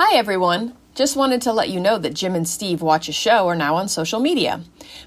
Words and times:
Hi, 0.00 0.16
everyone. 0.16 0.74
Just 0.94 1.16
wanted 1.16 1.42
to 1.42 1.52
let 1.52 1.70
you 1.70 1.80
know 1.80 1.98
that 1.98 2.14
Jim 2.14 2.36
and 2.36 2.46
Steve 2.46 2.82
Watch 2.82 3.08
a 3.08 3.12
Show 3.12 3.48
are 3.48 3.56
now 3.56 3.74
on 3.74 3.88
social 3.88 4.20
media. 4.20 4.60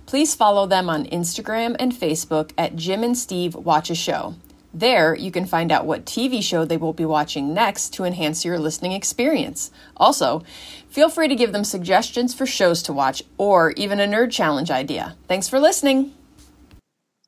Please 0.05 0.35
follow 0.35 0.67
them 0.67 0.89
on 0.89 1.05
Instagram 1.05 1.77
and 1.79 1.93
Facebook 1.93 2.51
at 2.57 2.75
Jim 2.75 3.01
and 3.01 3.17
Steve 3.17 3.55
Watch 3.55 3.89
a 3.89 3.95
Show. 3.95 4.35
There, 4.73 5.15
you 5.15 5.31
can 5.31 5.45
find 5.45 5.71
out 5.71 5.85
what 5.85 6.05
TV 6.05 6.43
show 6.43 6.65
they 6.65 6.75
will 6.75 6.91
be 6.91 7.05
watching 7.05 7.53
next 7.53 7.93
to 7.93 8.03
enhance 8.03 8.43
your 8.43 8.59
listening 8.59 8.91
experience. 8.91 9.71
Also, 9.95 10.43
feel 10.89 11.07
free 11.07 11.29
to 11.29 11.35
give 11.35 11.53
them 11.53 11.63
suggestions 11.63 12.33
for 12.33 12.45
shows 12.45 12.83
to 12.83 12.91
watch 12.91 13.23
or 13.37 13.71
even 13.77 14.01
a 14.01 14.05
nerd 14.05 14.29
challenge 14.29 14.69
idea. 14.69 15.15
Thanks 15.29 15.47
for 15.47 15.57
listening. 15.57 16.11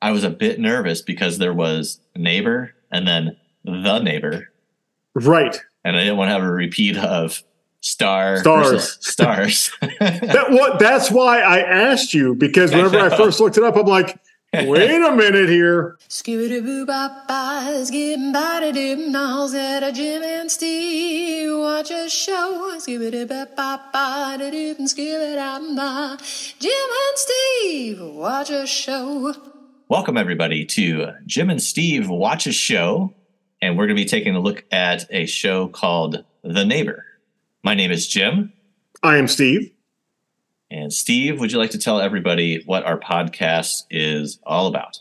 I 0.02 0.12
was 0.12 0.26
a 0.26 0.30
bit 0.30 0.60
nervous 0.60 1.02
because 1.02 1.38
there 1.38 1.54
was 1.54 2.02
neighbor 2.14 2.76
and 2.92 3.08
then 3.08 3.38
the 3.64 4.00
neighbor. 4.00 4.52
Right. 5.16 5.58
And 5.86 5.96
I 5.96 6.02
didn't 6.02 6.18
want 6.18 6.28
to 6.28 6.34
have 6.34 6.44
a 6.44 6.52
repeat 6.52 6.98
of 6.98 7.42
star 7.84 8.38
Stars. 8.38 8.98
stars. 9.06 9.72
That 10.00 10.48
what 10.52 10.80
that's 10.80 11.12
why 11.12 11.42
I 11.42 11.60
asked 11.60 12.14
you 12.14 12.34
because 12.34 12.72
whenever 12.72 12.98
I 12.98 13.16
first 13.16 13.40
looked 13.40 13.58
it 13.58 13.64
up, 13.64 13.76
I'm 13.76 13.86
like, 13.86 14.18
wait 14.54 15.02
a 15.02 15.12
minute 15.12 15.50
here. 15.50 15.98
Skibidi 16.10 16.64
boo 16.64 16.86
bop 16.86 17.28
bye, 17.28 17.84
skib 17.84 18.34
body 18.34 18.72
dip 18.72 19.00
nose 19.10 19.54
at 19.54 19.84
a 19.84 19.92
Jim 19.92 20.24
and 20.24 20.50
Steve 20.50 21.58
watch 21.60 21.92
a 21.92 22.10
show. 22.10 22.72
Skibidi 22.78 23.28
bop 23.28 23.56
bop 23.56 23.92
bye, 23.92 24.38
dip 24.40 24.80
and 24.80 24.88
skib 24.88 25.34
it 25.34 25.38
out 25.38 25.62
bye. 25.76 26.18
Jim 26.60 26.72
and 26.72 27.18
Steve 27.18 28.00
watch 28.02 28.50
a 28.50 28.66
show. 28.66 29.36
Welcome 29.90 30.18
everybody 30.18 30.66
to 30.66 31.12
Jim 31.26 31.50
and 31.50 31.62
Steve 31.62 32.10
Watch 32.10 32.48
a 32.48 32.52
Show. 32.54 33.14
And 33.62 33.78
we're 33.78 33.86
going 33.86 33.96
to 33.98 34.02
be 34.02 34.10
taking 34.10 34.34
a 34.36 34.40
look 34.40 34.64
at 34.72 35.06
a 35.12 35.26
show 35.26 35.68
called 35.68 36.24
The 36.44 36.66
Neighbor. 36.66 37.06
My 37.64 37.76
name 37.76 37.92
is 37.92 38.08
Jim. 38.08 38.52
I 39.04 39.16
am 39.16 39.28
Steve. 39.30 39.72
And 40.70 40.92
Steve, 40.92 41.40
would 41.40 41.52
you 41.52 41.58
like 41.58 41.70
to 41.72 41.78
tell 41.78 42.02
everybody 42.02 42.62
what 42.66 42.84
our 42.84 43.00
podcast 43.00 43.84
is 43.90 44.38
all 44.44 44.68
about? 44.68 45.00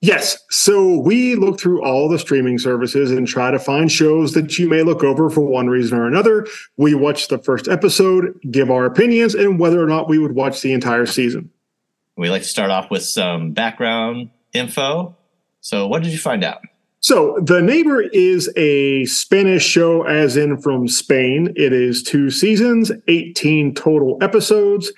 Yes. 0.00 0.38
So 0.50 0.98
we 0.98 1.34
look 1.34 1.60
through 1.60 1.84
all 1.84 2.08
the 2.08 2.18
streaming 2.18 2.58
services 2.58 3.10
and 3.10 3.26
try 3.26 3.50
to 3.50 3.58
find 3.58 3.92
shows 3.92 4.32
that 4.32 4.58
you 4.58 4.66
may 4.66 4.82
look 4.82 5.04
over 5.04 5.28
for 5.28 5.42
one 5.42 5.66
reason 5.66 5.98
or 5.98 6.06
another. 6.06 6.46
We 6.78 6.94
watch 6.94 7.28
the 7.28 7.38
first 7.38 7.68
episode, 7.68 8.38
give 8.50 8.70
our 8.70 8.86
opinions, 8.86 9.34
and 9.34 9.58
whether 9.58 9.82
or 9.82 9.86
not 9.86 10.08
we 10.08 10.18
would 10.18 10.34
watch 10.34 10.62
the 10.62 10.72
entire 10.72 11.06
season. 11.06 11.50
We 12.16 12.30
like 12.30 12.42
to 12.42 12.48
start 12.48 12.70
off 12.70 12.90
with 12.90 13.02
some 13.02 13.52
background 13.52 14.30
info. 14.54 15.16
So, 15.60 15.86
what 15.86 16.02
did 16.02 16.12
you 16.12 16.18
find 16.18 16.44
out? 16.44 16.62
So, 17.04 17.38
The 17.42 17.60
Neighbor 17.60 18.00
is 18.00 18.50
a 18.56 19.04
Spanish 19.04 19.62
show, 19.62 20.04
as 20.04 20.38
in 20.38 20.56
from 20.56 20.88
Spain. 20.88 21.52
It 21.54 21.70
is 21.70 22.02
two 22.02 22.30
seasons, 22.30 22.90
18 23.08 23.74
total 23.74 24.16
episodes. 24.22 24.90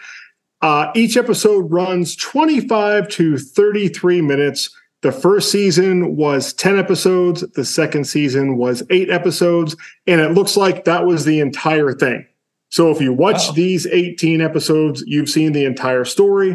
Uh, 0.62 0.92
each 0.94 1.16
episode 1.16 1.68
runs 1.68 2.14
25 2.14 3.08
to 3.08 3.36
33 3.36 4.20
minutes. 4.20 4.70
The 5.02 5.10
first 5.10 5.50
season 5.50 6.14
was 6.14 6.52
10 6.52 6.78
episodes, 6.78 7.40
the 7.54 7.64
second 7.64 8.04
season 8.04 8.56
was 8.56 8.84
eight 8.90 9.10
episodes, 9.10 9.74
and 10.06 10.20
it 10.20 10.30
looks 10.30 10.56
like 10.56 10.84
that 10.84 11.06
was 11.06 11.24
the 11.24 11.40
entire 11.40 11.92
thing. 11.92 12.24
So, 12.70 12.92
if 12.92 13.00
you 13.00 13.12
watch 13.12 13.48
Wow. 13.48 13.54
these 13.54 13.84
18 13.84 14.40
episodes, 14.40 15.02
you've 15.08 15.28
seen 15.28 15.50
the 15.50 15.64
entire 15.64 16.04
story. 16.04 16.52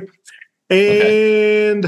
Okay. 0.72 1.84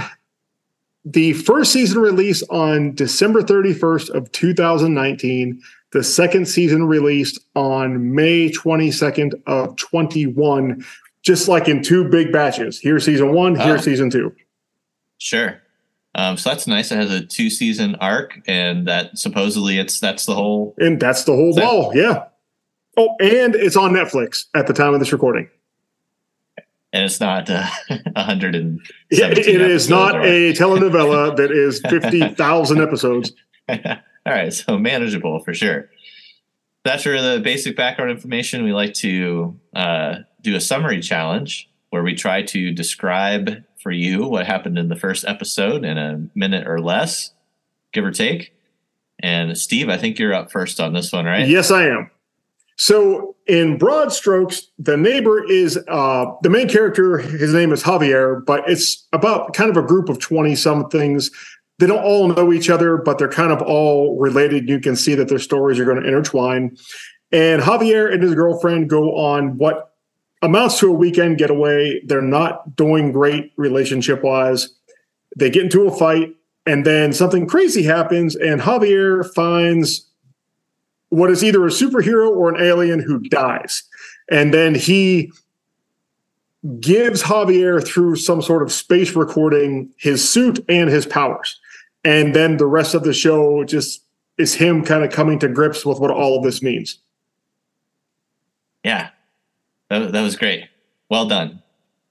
The 1.06 1.34
first 1.34 1.74
season 1.74 2.00
released 2.00 2.44
on 2.50 2.96
December 2.96 3.42
31st 3.42 4.10
of 4.12 4.32
2019. 4.32 5.62
The 5.92 6.04
second 6.04 6.48
season 6.48 6.86
released 6.86 7.40
on 7.56 8.16
May 8.16 8.50
22nd 8.50 9.34
of 9.46 9.76
21, 9.76 10.84
just 11.22 11.48
like 11.48 11.68
in 11.68 11.84
two 11.84 12.10
big 12.10 12.32
batches. 12.32 12.80
Here's 12.80 13.04
season 13.06 13.34
one, 13.34 13.56
here's 13.56 13.82
Oh. 13.82 13.84
season 13.84 14.10
two. 14.10 14.34
Sure. 15.20 15.60
Um, 16.16 16.38
so 16.38 16.50
that's 16.50 16.68
nice. 16.68 16.92
It 16.92 16.96
has 16.98 17.12
a 17.12 17.26
two 17.26 17.50
season 17.50 17.96
arc, 17.96 18.40
and 18.48 18.88
that 18.88 19.18
supposedly 19.18 19.80
it's 19.80 20.00
that's 20.00 20.26
the 20.26 20.36
whole. 20.36 20.76
And 20.80 21.00
that's 21.00 21.24
the 21.26 21.34
whole 21.34 21.54
So- 21.54 21.62
ball. 21.62 21.92
Yeah. 21.96 22.24
Oh, 22.98 23.16
and 23.20 23.56
it's 23.56 23.76
on 23.76 23.92
Netflix 23.92 24.46
at 24.54 24.68
the 24.68 24.74
time 24.74 24.94
of 24.94 25.00
this 25.00 25.12
recording. 25.12 25.50
And 26.94 27.04
it's 27.06 27.20
not 27.20 27.50
uh, 27.50 27.66
a 28.16 28.24
hundred 28.24 28.56
it- 28.56 28.80
it 29.10 29.62
is 29.62 29.90
not 29.90 30.16
a 30.24 30.54
telenovela 30.54 31.36
that 31.38 31.52
is 31.52 31.82
50,000 31.82 32.82
episodes. 32.82 33.34
All 33.70 33.78
right, 34.26 34.54
so 34.54 34.78
manageable 34.78 35.40
for 35.40 35.54
sure. 35.54 35.90
After 36.86 37.20
the 37.22 37.40
basic 37.42 37.76
background 37.76 38.12
information, 38.12 38.64
we 38.64 38.74
like 38.74 38.94
to 38.96 39.60
uh, 39.76 40.16
do 40.42 40.56
a 40.56 40.62
summary 40.62 41.02
challenge 41.02 41.70
where 41.90 42.04
we 42.04 42.14
try 42.14 42.42
to 42.44 42.72
describe 42.72 43.64
for 43.82 43.92
you 43.92 44.24
what 44.28 44.46
happened 44.46 44.78
in 44.78 44.90
the 44.90 44.96
first 44.96 45.26
episode 45.28 45.84
in 45.86 45.98
a 45.98 46.28
minute 46.36 46.68
or 46.68 46.80
less, 46.80 47.32
give 47.92 48.04
or 48.06 48.12
take. 48.12 48.54
And 49.20 49.58
Steve, 49.58 49.90
I 49.90 49.98
think 49.98 50.20
you're 50.20 50.34
up 50.34 50.52
first 50.52 50.80
on 50.80 50.94
this 50.94 51.12
one, 51.12 51.26
right? 51.26 51.48
Yes, 51.48 51.72
I 51.72 51.88
am. 51.88 52.12
So, 52.78 53.36
in 53.46 53.78
broad 53.78 54.12
strokes, 54.12 54.68
the 54.80 54.98
neighbor 54.98 55.44
is 55.44 55.78
uh, 55.88 56.26
the 56.42 56.50
main 56.50 56.68
character. 56.68 57.18
His 57.20 57.54
name 57.54 57.72
is 57.72 57.84
Javier, 57.84 58.44
but 58.46 58.68
it's 58.70 59.08
about 59.14 59.54
kind 59.54 59.70
of 59.70 59.78
a 59.78 59.86
group 59.86 60.10
of 60.10 60.20
20 60.20 60.56
somethings. 60.56 61.30
They 61.80 61.88
don't 61.88 62.04
all 62.04 62.30
know 62.30 62.54
each 62.54 62.70
other, 62.70 62.98
but 62.98 63.18
they're 63.18 63.30
kind 63.30 63.52
of 63.52 63.62
all 63.62 64.18
related. 64.20 64.70
You 64.70 64.80
can 64.80 64.96
see 64.96 65.16
that 65.16 65.28
their 65.28 65.40
stories 65.40 65.80
are 65.80 65.86
going 65.86 66.02
to 66.02 66.08
intertwine. 66.08 66.78
And 67.32 67.62
Javier 67.62 68.12
and 68.14 68.24
his 68.24 68.36
girlfriend 68.36 68.90
go 68.90 69.16
on 69.16 69.58
what 69.58 69.94
amounts 70.42 70.80
to 70.80 70.90
a 70.90 70.94
weekend 70.94 71.38
getaway. 71.38 72.00
They're 72.06 72.22
not 72.22 72.76
doing 72.76 73.12
great 73.12 73.52
relationship 73.58 74.24
wise. 74.24 74.70
They 75.38 75.50
get 75.50 75.64
into 75.64 75.88
a 75.88 75.92
fight, 75.98 76.36
and 76.66 76.86
then 76.86 77.12
something 77.12 77.48
crazy 77.48 77.84
happens, 77.84 78.36
and 78.36 78.62
Javier 78.62 79.34
finds 79.34 80.08
what 81.14 81.30
is 81.30 81.44
either 81.44 81.64
a 81.66 81.70
superhero 81.70 82.30
or 82.30 82.54
an 82.54 82.62
alien 82.62 83.00
who 83.00 83.20
dies. 83.20 83.84
And 84.32 84.54
then 84.54 84.74
he 84.74 85.32
gives 86.80 87.22
Javier 87.22 87.86
through 87.86 88.16
some 88.16 88.42
sort 88.42 88.64
of 88.64 88.72
space 88.72 89.16
recording 89.16 89.92
his 89.98 90.28
suit 90.28 90.64
and 90.68 90.90
his 90.90 91.06
powers. 91.06 91.60
And 92.04 92.34
then 92.36 92.58
the 92.58 92.66
rest 92.66 92.96
of 92.96 93.04
the 93.04 93.14
show 93.14 93.64
just 93.64 94.02
is 94.40 94.56
him 94.56 94.84
kind 94.84 95.04
of 95.04 95.12
coming 95.12 95.38
to 95.40 95.48
grips 95.48 95.86
with 95.86 96.00
what 96.00 96.10
all 96.10 96.38
of 96.38 96.44
this 96.44 96.64
means. 96.64 96.98
Yeah, 98.84 99.10
that, 99.90 100.12
that 100.12 100.22
was 100.22 100.36
great. 100.36 100.66
Well 101.10 101.28
done. 101.28 101.62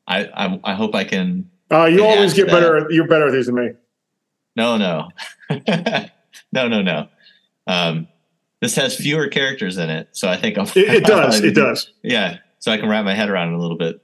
I 0.07 0.27
I, 0.27 0.61
I 0.65 0.75
hope 0.75 0.95
I 0.95 1.05
can. 1.05 1.51
Uh, 1.71 1.87
you 1.87 2.05
always 2.05 2.35
get 2.35 2.47
that- 2.47 2.53
better. 2.53 2.87
You're 2.91 3.09
better 3.09 3.27
at 3.27 3.33
these 3.33 3.47
than 3.47 3.57
me. 3.57 3.71
No, 4.55 4.77
no, 4.77 5.09
no, 6.53 6.69
no, 6.69 6.83
no. 6.83 7.09
Um, 7.67 8.07
this 8.63 8.75
has 8.77 8.97
fewer 8.97 9.29
characters 9.29 9.77
in 9.77 9.91
it, 9.91 10.09
so 10.13 10.29
I 10.29 10.39
think 10.39 10.57
I'll, 10.57 10.65
It, 10.65 10.77
it 10.77 11.11
I'll 11.11 11.29
does. 11.29 11.41
It 11.41 11.55
does. 11.67 11.93
yeah 12.03 12.39
so 12.61 12.71
i 12.71 12.79
can 12.79 12.89
wrap 12.89 13.05
my 13.05 13.13
head 13.13 13.29
around 13.29 13.53
it 13.53 13.57
a 13.57 13.59
little 13.61 13.77
bit 13.77 14.01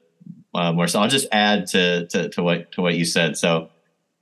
uh, 0.55 0.73
more. 0.73 0.89
So 0.89 1.01
i'll 1.01 1.09
just 1.09 1.29
add 1.33 1.69
to, 1.69 2.07
to 2.09 2.29
to 2.31 2.43
what 2.43 2.73
to 2.73 2.83
what 2.83 2.97
you 2.97 3.05
said. 3.05 3.37
So 3.39 3.71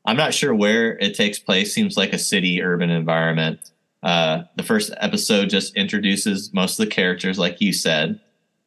i'm 0.05 0.17
not 0.17 0.35
sure 0.35 0.55
where 0.55 0.97
it 0.99 1.15
takes 1.17 1.39
place. 1.39 1.73
Seems 1.75 1.97
like 1.97 2.13
a 2.13 2.19
city 2.19 2.63
urban 2.63 2.91
environment. 2.91 3.71
Uh, 4.03 4.43
the 4.57 4.63
first 4.63 4.93
episode 4.99 5.49
just 5.51 5.75
introduces 5.75 6.53
most 6.53 6.79
of 6.79 6.85
the 6.87 6.95
characters 6.95 7.39
like 7.39 7.61
you 7.63 7.73
said. 7.73 8.21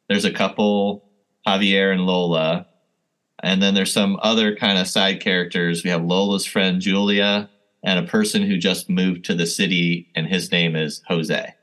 There's 0.08 0.24
a 0.24 0.32
couple 0.32 1.04
javier 1.46 1.92
and 1.92 2.04
lola. 2.04 2.66
And 3.42 3.62
then 3.62 3.72
there's 3.74 3.92
some 3.92 4.18
other 4.22 4.54
kind 4.56 4.76
of 4.78 4.86
side 4.88 5.20
characters. 5.20 5.82
We 5.84 5.88
have 5.90 6.04
lola's 6.04 6.44
friend 6.44 6.80
julia 6.80 7.48
and 7.84 7.98
a 7.98 8.08
person 8.08 8.42
who 8.42 8.58
just 8.58 8.90
moved 8.90 9.24
to 9.26 9.34
the 9.34 9.46
city 9.46 10.10
and 10.16 10.26
his 10.26 10.50
name 10.52 10.74
is 10.76 11.00
jose 11.06 11.54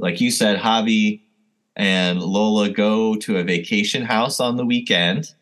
like 0.00 0.20
you 0.20 0.30
said 0.30 0.58
javi 0.58 1.20
and 1.76 2.20
Lola 2.20 2.68
go 2.68 3.14
to 3.16 3.38
a 3.38 3.42
vacation 3.42 4.02
house 4.04 4.40
on 4.40 4.56
the 4.56 4.66
weekend. 4.66 5.34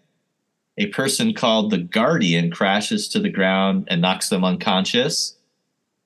A 0.76 0.86
person 0.86 1.34
called 1.34 1.70
the 1.70 1.78
Guardian 1.78 2.50
crashes 2.50 3.08
to 3.08 3.18
the 3.18 3.30
ground 3.30 3.88
and 3.90 4.00
knocks 4.00 4.28
them 4.28 4.44
unconscious. 4.44 5.36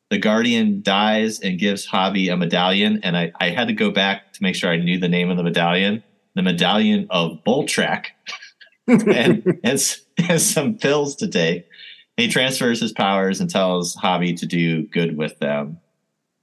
The 0.08 0.18
Guardian 0.18 0.82
dies 0.82 1.40
and 1.40 1.58
gives 1.58 1.86
Javi 1.86 2.32
a 2.32 2.36
medallion, 2.36 3.00
and 3.02 3.16
I, 3.16 3.32
I 3.40 3.50
had 3.50 3.68
to 3.68 3.74
go 3.74 3.90
back 3.90 4.32
to 4.34 4.42
make 4.42 4.54
sure 4.54 4.70
I 4.70 4.76
knew 4.76 4.98
the 4.98 5.08
name 5.08 5.30
of 5.30 5.36
the 5.36 5.42
medallion. 5.42 6.02
The 6.34 6.42
medallion 6.42 7.06
of 7.10 7.44
Boltrack, 7.44 8.06
and, 8.86 9.60
and, 9.62 9.80
and 10.28 10.40
some 10.40 10.78
pills 10.78 11.16
to 11.16 11.28
take. 11.28 11.66
He 12.16 12.28
transfers 12.28 12.80
his 12.80 12.92
powers 12.92 13.40
and 13.40 13.50
tells 13.50 13.96
Javi 13.96 14.38
to 14.38 14.46
do 14.46 14.86
good 14.86 15.16
with 15.16 15.38
them. 15.38 15.80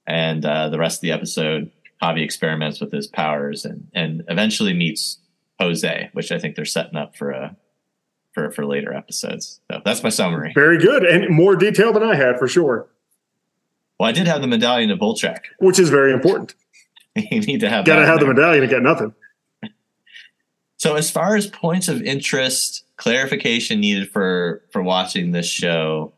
And 0.06 0.46
uh, 0.46 0.70
the 0.70 0.80
rest 0.80 0.98
of 0.98 1.02
the 1.02 1.12
episode, 1.12 1.72
Javi 2.02 2.24
experiments 2.24 2.80
with 2.80 2.92
his 2.92 3.08
powers 3.08 3.66
and 3.66 3.88
and 3.94 4.24
eventually 4.28 4.74
meets 4.74 5.20
Jose, 5.60 6.10
which 6.14 6.32
I 6.32 6.40
think 6.40 6.56
they're 6.56 6.66
setting 6.66 6.96
up 6.96 7.16
for 7.16 7.32
a 7.32 7.56
for 8.34 8.52
for 8.52 8.66
later 8.66 8.94
episodes. 8.94 9.60
So 9.72 9.82
that's 9.84 10.04
my 10.04 10.10
summary. 10.10 10.52
Very 10.54 10.78
good. 10.78 11.04
And 11.04 11.30
more 11.36 11.56
detail 11.56 11.92
than 11.94 12.04
I 12.04 12.16
had 12.16 12.38
for 12.40 12.48
sure, 12.48 12.88
Well, 14.00 14.08
I 14.08 14.12
did 14.12 14.28
have 14.28 14.42
the 14.42 14.48
medallion 14.48 14.92
of 14.92 15.00
Voltrak. 15.00 15.40
which 15.60 15.80
is 15.80 15.90
very 15.90 16.14
important. 16.14 16.56
you 17.16 17.42
need 17.42 17.60
to 17.62 17.70
have 17.70 17.86
Got 17.86 17.98
to 17.98 18.06
have 18.06 18.20
the 18.20 18.28
medallion 18.28 18.62
to 18.62 18.68
get 18.68 18.82
nothing. 18.82 19.14
So 20.78 20.96
as 20.96 21.12
far 21.12 21.36
as 21.36 21.46
points 21.46 21.90
of 21.90 22.02
interest, 22.02 22.86
clarification 22.96 23.82
needed 23.82 24.10
for 24.10 24.64
for 24.72 24.82
watching 24.82 25.32
this 25.32 25.46
show, 25.46 26.14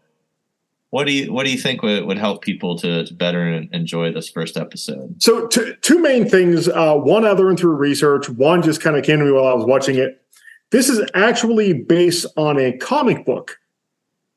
what 0.92 1.08
do 1.08 1.14
you 1.14 1.34
what 1.34 1.46
do 1.46 1.52
you 1.52 1.58
think 1.58 1.82
would, 1.82 2.06
would 2.06 2.18
help 2.18 2.42
people 2.42 2.78
to, 2.78 3.06
to 3.06 3.14
better 3.14 3.48
enjoy 3.72 4.12
this 4.12 4.30
first 4.30 4.58
episode? 4.58 5.22
So, 5.24 5.48
two, 5.48 5.76
two 5.82 6.00
main 6.00 6.30
things. 6.30 6.68
Uh, 6.68 6.96
one 6.96 7.26
I 7.26 7.32
learned 7.32 7.60
through 7.60 7.76
research. 7.76 8.30
One 8.30 8.62
just 8.62 8.82
kind 8.82 8.96
of 8.96 9.04
came 9.04 9.20
to 9.20 9.26
me 9.26 9.32
while 9.32 9.48
I 9.48 9.54
was 9.54 9.66
watching 9.66 9.96
it. 9.96 10.22
This 10.70 10.90
is 10.90 11.02
actually 11.14 11.74
based 11.74 12.26
on 12.38 12.60
a 12.60 12.78
comic 12.78 13.26
book 13.26 13.58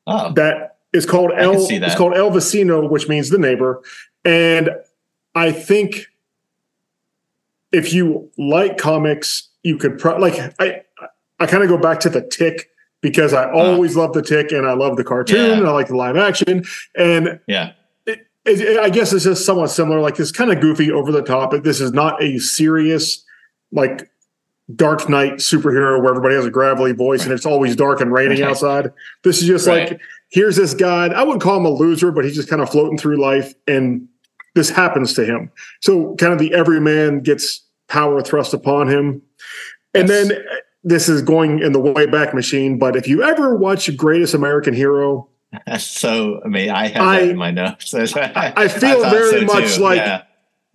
Oh, 0.07 0.31
that 0.33 0.77
is 0.93 1.05
called 1.05 1.31
can 1.31 1.39
El. 1.39 1.67
It's 1.69 1.95
called 1.95 2.13
El 2.13 2.31
Vecino, 2.31 2.89
which 2.89 3.07
means 3.07 3.29
the 3.29 3.37
neighbor. 3.37 3.81
And 4.23 4.69
I 5.33 5.51
think 5.51 6.07
if 7.71 7.93
you 7.93 8.31
like 8.37 8.77
comics, 8.77 9.49
you 9.63 9.77
could 9.77 9.97
pro- 9.99 10.17
like 10.17 10.35
I. 10.59 10.81
I 11.37 11.47
kind 11.47 11.63
of 11.63 11.67
go 11.67 11.77
back 11.77 11.99
to 11.99 12.09
the 12.09 12.21
Tick 12.21 12.69
because 13.05 13.33
I 13.33 13.51
always 13.51 13.95
love 13.95 14.13
the 14.13 14.23
Tick 14.23 14.51
and 14.51 14.65
I 14.65 14.73
love 14.73 14.97
the 14.97 15.03
cartoon 15.03 15.39
Uh. 15.39 15.47
Yeah. 15.49 15.57
and 15.59 15.67
I 15.67 15.71
like 15.71 15.87
the 15.89 15.95
live 15.95 16.17
action 16.17 16.63
and 16.95 17.39
yeah, 17.47 17.73
it, 18.07 18.25
it, 18.45 18.79
I 18.79 18.89
guess 18.89 19.13
it's 19.13 19.25
just 19.25 19.45
somewhat 19.45 19.67
similar. 19.69 19.99
Like 19.99 20.19
it's 20.19 20.31
kind 20.31 20.51
of 20.51 20.59
goofy, 20.59 20.91
over 20.91 21.11
the 21.11 21.21
top. 21.21 21.51
This 21.63 21.79
is 21.81 21.91
not 21.93 22.21
a 22.23 22.39
serious, 22.39 23.23
like 23.71 24.09
Dark 24.75 25.07
Knight 25.07 25.33
superhero 25.35 26.01
where 26.01 26.09
everybody 26.09 26.33
has 26.33 26.45
a 26.45 26.49
gravelly 26.49 26.93
voice 26.93 27.23
and 27.23 27.31
it's 27.31 27.45
always 27.45 27.75
dark 27.75 28.01
and 28.01 28.11
raining 28.11 28.41
Right. 28.41 28.49
outside. 28.49 28.91
This 29.23 29.39
is 29.39 29.47
just 29.47 29.67
Right. 29.67 29.91
like 29.91 30.01
here's 30.29 30.55
this 30.55 30.73
guy. 30.73 31.05
I 31.07 31.21
wouldn't 31.21 31.43
call 31.43 31.57
him 31.57 31.65
a 31.65 31.69
loser, 31.69 32.11
but 32.11 32.25
he's 32.25 32.33
just 32.35 32.49
kind 32.49 32.61
of 32.63 32.69
floating 32.71 32.97
through 32.97 33.17
life, 33.21 33.53
and 33.67 34.07
this 34.55 34.71
happens 34.71 35.13
to 35.13 35.23
him. 35.25 35.51
So 35.81 36.15
kind 36.15 36.33
of 36.33 36.39
the 36.39 36.53
everyman 36.55 37.19
gets 37.19 37.61
power 37.87 38.23
thrust 38.23 38.55
upon 38.55 38.87
him, 38.87 39.21
and 39.93 40.09
Yes. 40.09 40.27
then. 40.29 40.43
This 40.87 41.09
is 41.09 41.21
going 41.23 41.59
in 41.59 41.71
the 41.71 41.79
way 41.79 42.05
back 42.05 42.33
machine, 42.35 42.77
but 42.77 42.95
if 42.95 43.07
you 43.07 43.23
ever 43.23 43.55
watch 43.55 43.95
Greatest 43.97 44.33
American 44.35 44.73
Hero, 44.73 45.27
so 45.79 46.39
I 46.45 46.47
mean, 46.47 46.69
I 46.69 46.87
have 46.89 47.01
I- 47.01 47.19
that 47.21 47.29
in 47.29 47.37
my 47.37 47.51
notes. 47.51 47.93
I, 47.93 48.53
I 48.55 48.67
feel 48.67 49.01
thought 49.01 49.11
very 49.11 49.39
so, 49.41 49.45
much 49.45 49.75
too. 49.75 49.81
like 49.81 49.97
Yeah. 49.97 50.21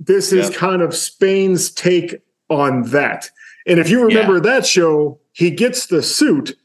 this 0.00 0.32
is 0.32 0.50
Yep. 0.50 0.58
kind 0.58 0.82
of 0.82 0.94
Spain's 0.96 1.70
take 1.70 2.16
on 2.48 2.82
that. 2.90 3.30
And 3.66 3.78
if 3.78 3.88
you 3.88 4.04
remember 4.04 4.40
that 4.40 4.66
show, 4.66 5.20
he 5.32 5.50
gets 5.50 5.86
the 5.86 6.02
suit, 6.02 6.56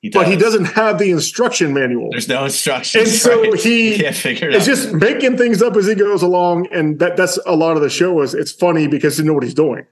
he 0.00 0.08
but 0.08 0.26
he 0.26 0.34
does. 0.36 0.54
doesn't 0.54 0.64
have 0.76 0.98
the 0.98 1.10
instruction 1.10 1.74
manual. 1.74 2.08
There's 2.12 2.28
no 2.28 2.44
instructions. 2.44 3.08
And 3.08 3.12
so 3.14 3.42
right? 3.42 3.60
he- 3.60 3.92
You 3.96 4.04
can't 4.04 4.16
figure 4.16 4.48
it 4.48 4.54
It's 4.54 4.64
just 4.64 4.94
making 4.94 5.36
things 5.36 5.60
up 5.60 5.76
as 5.76 5.86
he 5.86 5.94
goes 5.94 6.22
along, 6.22 6.68
and 6.72 6.98
that 7.00 7.18
that's 7.18 7.38
a 7.44 7.54
lot 7.54 7.76
of 7.76 7.82
the 7.82 7.90
show 7.90 8.22
is 8.22 8.32
it's 8.32 8.52
funny 8.52 8.86
because 8.86 9.18
you 9.18 9.24
know 9.26 9.34
what 9.34 9.42
he's 9.42 9.52
doing. 9.52 9.84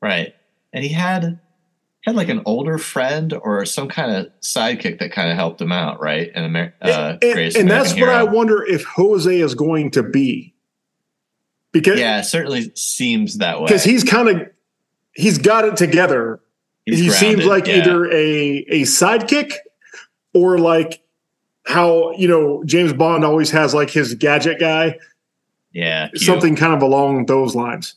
Right. 0.00 0.34
And 0.72 0.84
he 0.84 0.90
had 0.90 1.40
had 2.04 2.16
like 2.16 2.28
an 2.28 2.42
older 2.44 2.76
friend 2.78 3.32
or 3.32 3.64
some 3.64 3.88
kind 3.88 4.10
of 4.10 4.26
sidekick 4.40 4.98
that 4.98 5.10
kind 5.12 5.30
of 5.30 5.36
helped 5.36 5.60
him 5.60 5.72
out, 5.72 6.00
right? 6.00 6.30
And 6.34 6.44
Amer- 6.44 6.74
uh, 6.82 7.16
and 7.22 7.32
Greatest 7.32 7.56
and 7.56 7.70
that's 7.70 7.94
what 7.94 8.08
I 8.10 8.24
wonder 8.24 8.62
if 8.62 8.84
Jose 8.84 9.34
is 9.40 9.54
going 9.54 9.90
to 9.92 10.02
be. 10.02 10.54
Because 11.72 11.98
Yeah, 11.98 12.20
it 12.20 12.24
certainly 12.24 12.70
seems 12.74 13.38
that 13.38 13.58
way. 13.60 13.66
because 13.66 13.84
he's 13.84 14.04
kind 14.04 14.28
of 14.28 14.48
he's 15.14 15.38
got 15.38 15.64
it 15.64 15.76
together 15.76 16.40
He's 16.86 16.98
he 16.98 17.10
seems 17.10 17.46
like 17.46 17.66
yeah. 17.66 17.76
either 17.76 18.04
a 18.12 18.58
a 18.68 18.82
sidekick 18.82 19.54
or 20.34 20.58
like 20.58 21.00
how 21.64 22.12
you 22.12 22.28
know 22.28 22.62
James 22.64 22.92
Bond 22.92 23.24
always 23.24 23.50
has 23.52 23.72
like 23.72 23.88
his 23.88 24.14
gadget 24.14 24.60
guy, 24.60 24.98
yeah 25.72 26.10
something 26.14 26.54
kind 26.56 26.74
of 26.74 26.82
along 26.82 27.24
those 27.26 27.54
lines. 27.54 27.94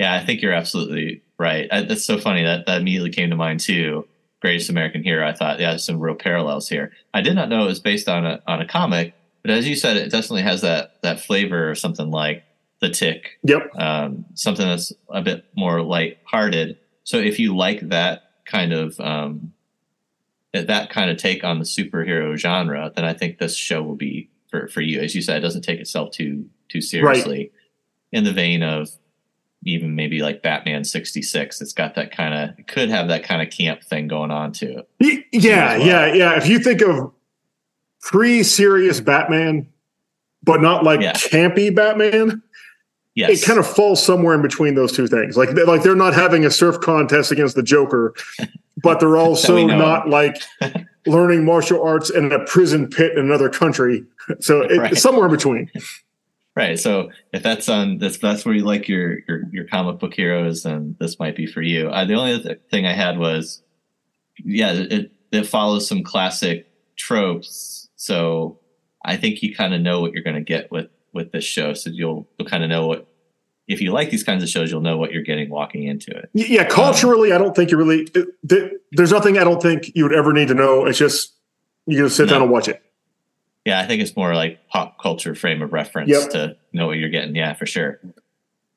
Yeah, 0.00 0.12
I 0.12 0.26
think 0.26 0.42
you're 0.42 0.52
absolutely 0.52 1.22
right. 1.44 1.68
I, 1.70 1.82
that's 1.82 2.04
so 2.04 2.18
funny 2.18 2.42
that 2.42 2.66
that 2.66 2.80
immediately 2.80 3.10
came 3.10 3.30
to 3.30 3.36
mind 3.36 3.60
too. 3.60 4.06
Greatest 4.40 4.70
American 4.70 5.02
Hero. 5.02 5.26
I 5.26 5.32
thought, 5.32 5.60
yeah, 5.60 5.70
there's 5.70 5.84
some 5.86 6.00
real 6.00 6.14
parallels 6.14 6.68
here. 6.68 6.92
I 7.14 7.20
did 7.22 7.34
not 7.34 7.48
know 7.48 7.64
it 7.64 7.66
was 7.74 7.80
based 7.80 8.08
on 8.08 8.26
a 8.26 8.42
on 8.46 8.60
a 8.60 8.66
comic, 8.66 9.14
but 9.42 9.50
as 9.50 9.68
you 9.68 9.76
said, 9.76 9.96
it 9.96 10.10
definitely 10.10 10.42
has 10.42 10.60
that 10.62 11.00
that 11.02 11.20
flavor 11.20 11.70
of 11.70 11.78
something 11.78 12.10
like 12.10 12.44
The 12.80 12.90
Tick, 12.90 13.38
Yep. 13.44 13.70
um, 13.76 14.24
something 14.34 14.66
that's 14.66 14.92
a 15.08 15.22
bit 15.22 15.44
more 15.56 15.80
light-hearted. 15.82 16.76
So 17.04 17.18
if 17.18 17.38
you 17.38 17.56
like 17.56 17.88
that 17.88 18.22
kind 18.44 18.72
of 18.72 18.98
um, 19.00 19.52
that, 20.52 20.66
that 20.66 20.90
kind 20.90 21.10
of 21.10 21.16
take 21.16 21.42
on 21.44 21.58
the 21.58 21.64
superhero 21.64 22.36
genre, 22.36 22.92
then 22.94 23.04
I 23.04 23.14
think 23.14 23.38
this 23.38 23.56
show 23.56 23.82
will 23.82 23.96
be 23.96 24.28
for 24.50 24.68
for 24.68 24.82
you. 24.82 25.00
As 25.00 25.14
you 25.14 25.22
said, 25.22 25.38
it 25.38 25.40
doesn't 25.46 25.62
take 25.62 25.80
itself 25.80 26.10
too 26.10 26.48
too 26.68 26.80
seriously. 26.80 27.50
In 28.12 28.24
the 28.24 28.32
vein 28.32 28.62
of 28.62 28.90
even 29.64 29.94
maybe 29.94 30.20
like 30.20 30.42
Batman 30.42 30.84
sixty 30.84 31.22
six, 31.22 31.60
it's 31.60 31.72
got 31.72 31.94
that 31.94 32.10
kind 32.10 32.34
of 32.34 32.58
it 32.58 32.66
could 32.66 32.88
have 32.90 33.08
that 33.08 33.24
kind 33.24 33.42
of 33.42 33.50
camp 33.50 33.82
thing 33.82 34.08
going 34.08 34.30
on 34.30 34.52
too. 34.52 34.82
Yeah, 35.00 35.78
well. 35.78 35.86
yeah, 35.86 36.12
yeah. 36.14 36.36
If 36.36 36.46
you 36.48 36.58
think 36.58 36.80
of 36.82 37.12
pre-serious 38.00 39.00
Batman, 39.00 39.66
but 40.42 40.60
not 40.60 40.84
like 40.84 41.00
Yeah. 41.00 41.12
campy 41.12 41.74
Batman, 41.74 42.42
Yes, 43.16 43.42
it 43.42 43.46
kind 43.46 43.60
of 43.60 43.66
falls 43.66 44.04
somewhere 44.04 44.34
in 44.34 44.42
between 44.42 44.74
those 44.74 44.90
two 44.90 45.06
things. 45.06 45.36
Like, 45.36 45.50
they're- 45.50 45.64
like 45.66 45.82
they're 45.84 45.94
not 45.94 46.14
having 46.14 46.44
a 46.44 46.50
surf 46.50 46.80
contest 46.80 47.30
against 47.30 47.54
the 47.54 47.62
Joker, 47.62 48.12
but 48.82 48.98
they're 48.98 49.16
also 49.16 49.64
not 49.66 50.08
like 50.08 50.42
learning 51.06 51.44
martial 51.44 51.80
arts 51.82 52.10
in 52.10 52.32
a 52.32 52.44
prison 52.44 52.88
pit 52.88 53.12
in 53.12 53.18
another 53.24 53.48
country. 53.48 54.04
So 54.40 54.66
Right. 54.68 54.96
somewhere 54.96 55.26
in 55.26 55.30
between. 55.30 55.70
Right. 56.56 56.78
So 56.78 57.10
if 57.32 57.42
that's 57.42 57.68
on 57.68 57.98
this, 57.98 58.18
that's 58.18 58.44
where 58.44 58.54
you 58.54 58.64
like 58.64 58.88
your 58.88 59.18
your 59.28 59.42
your 59.52 59.64
comic 59.64 59.98
book 59.98 60.14
heroes, 60.14 60.62
then 60.62 60.96
this 61.00 61.18
might 61.18 61.36
be 61.36 61.46
for 61.46 61.62
you. 61.62 61.88
Uh, 61.88 62.04
the 62.04 62.14
only 62.14 62.34
other 62.34 62.56
thing 62.70 62.86
I 62.86 62.92
had 62.92 63.18
was, 63.18 63.62
yeah, 64.44 64.72
it 64.72 65.12
it 65.32 65.46
follows 65.46 65.86
some 65.88 66.02
classic 66.02 66.68
tropes. 66.96 67.88
So 67.96 68.58
I 69.04 69.16
think 69.16 69.42
you 69.42 69.54
kind 69.54 69.74
of 69.74 69.80
know 69.80 70.00
what 70.00 70.12
you're 70.12 70.22
going 70.22 70.36
to 70.36 70.42
get 70.42 70.70
with 70.70 70.88
with 71.12 71.32
this 71.32 71.44
show. 71.44 71.74
So 71.74 71.90
you'll 71.90 72.28
you'll 72.38 72.48
kind 72.48 72.62
of 72.64 72.70
know 72.70 72.86
what 72.86 73.06
if 73.66 73.80
you 73.80 73.92
like 73.92 74.10
these 74.10 74.22
kinds 74.24 74.42
of 74.42 74.48
shows, 74.48 74.70
you'll 74.70 74.82
know 74.82 74.98
what 74.98 75.12
you're 75.12 75.22
getting 75.22 75.48
walking 75.48 75.84
into 75.84 76.10
it. 76.10 76.28
Yeah, 76.34 76.64
culturally, 76.64 77.32
I 77.32 77.38
don't 77.38 77.56
think 77.56 77.70
you 77.70 77.78
really. 77.78 78.06
there's 78.92 79.10
nothing 79.10 79.38
I 79.38 79.44
don't 79.44 79.62
think 79.62 79.90
you 79.94 80.04
would 80.04 80.12
ever 80.14 80.32
need 80.34 80.48
to 80.48 80.54
know. 80.54 80.84
It's 80.86 80.98
just 80.98 81.32
you 81.86 81.96
just 81.98 82.16
sit 82.16 82.26
No. 82.26 82.32
down 82.34 82.42
and 82.42 82.50
watch 82.50 82.68
it. 82.68 82.82
Yeah, 83.64 83.80
I 83.80 83.86
think 83.86 84.02
it's 84.02 84.14
more 84.16 84.34
like 84.34 84.68
pop 84.68 85.00
culture 85.00 85.34
frame 85.34 85.62
of 85.62 85.72
reference 85.72 86.10
Yep. 86.10 86.30
to 86.30 86.56
know 86.72 86.86
what 86.86 86.98
you're 86.98 87.08
getting. 87.08 87.34
Yeah, 87.34 87.54
for 87.54 87.64
sure. 87.66 87.98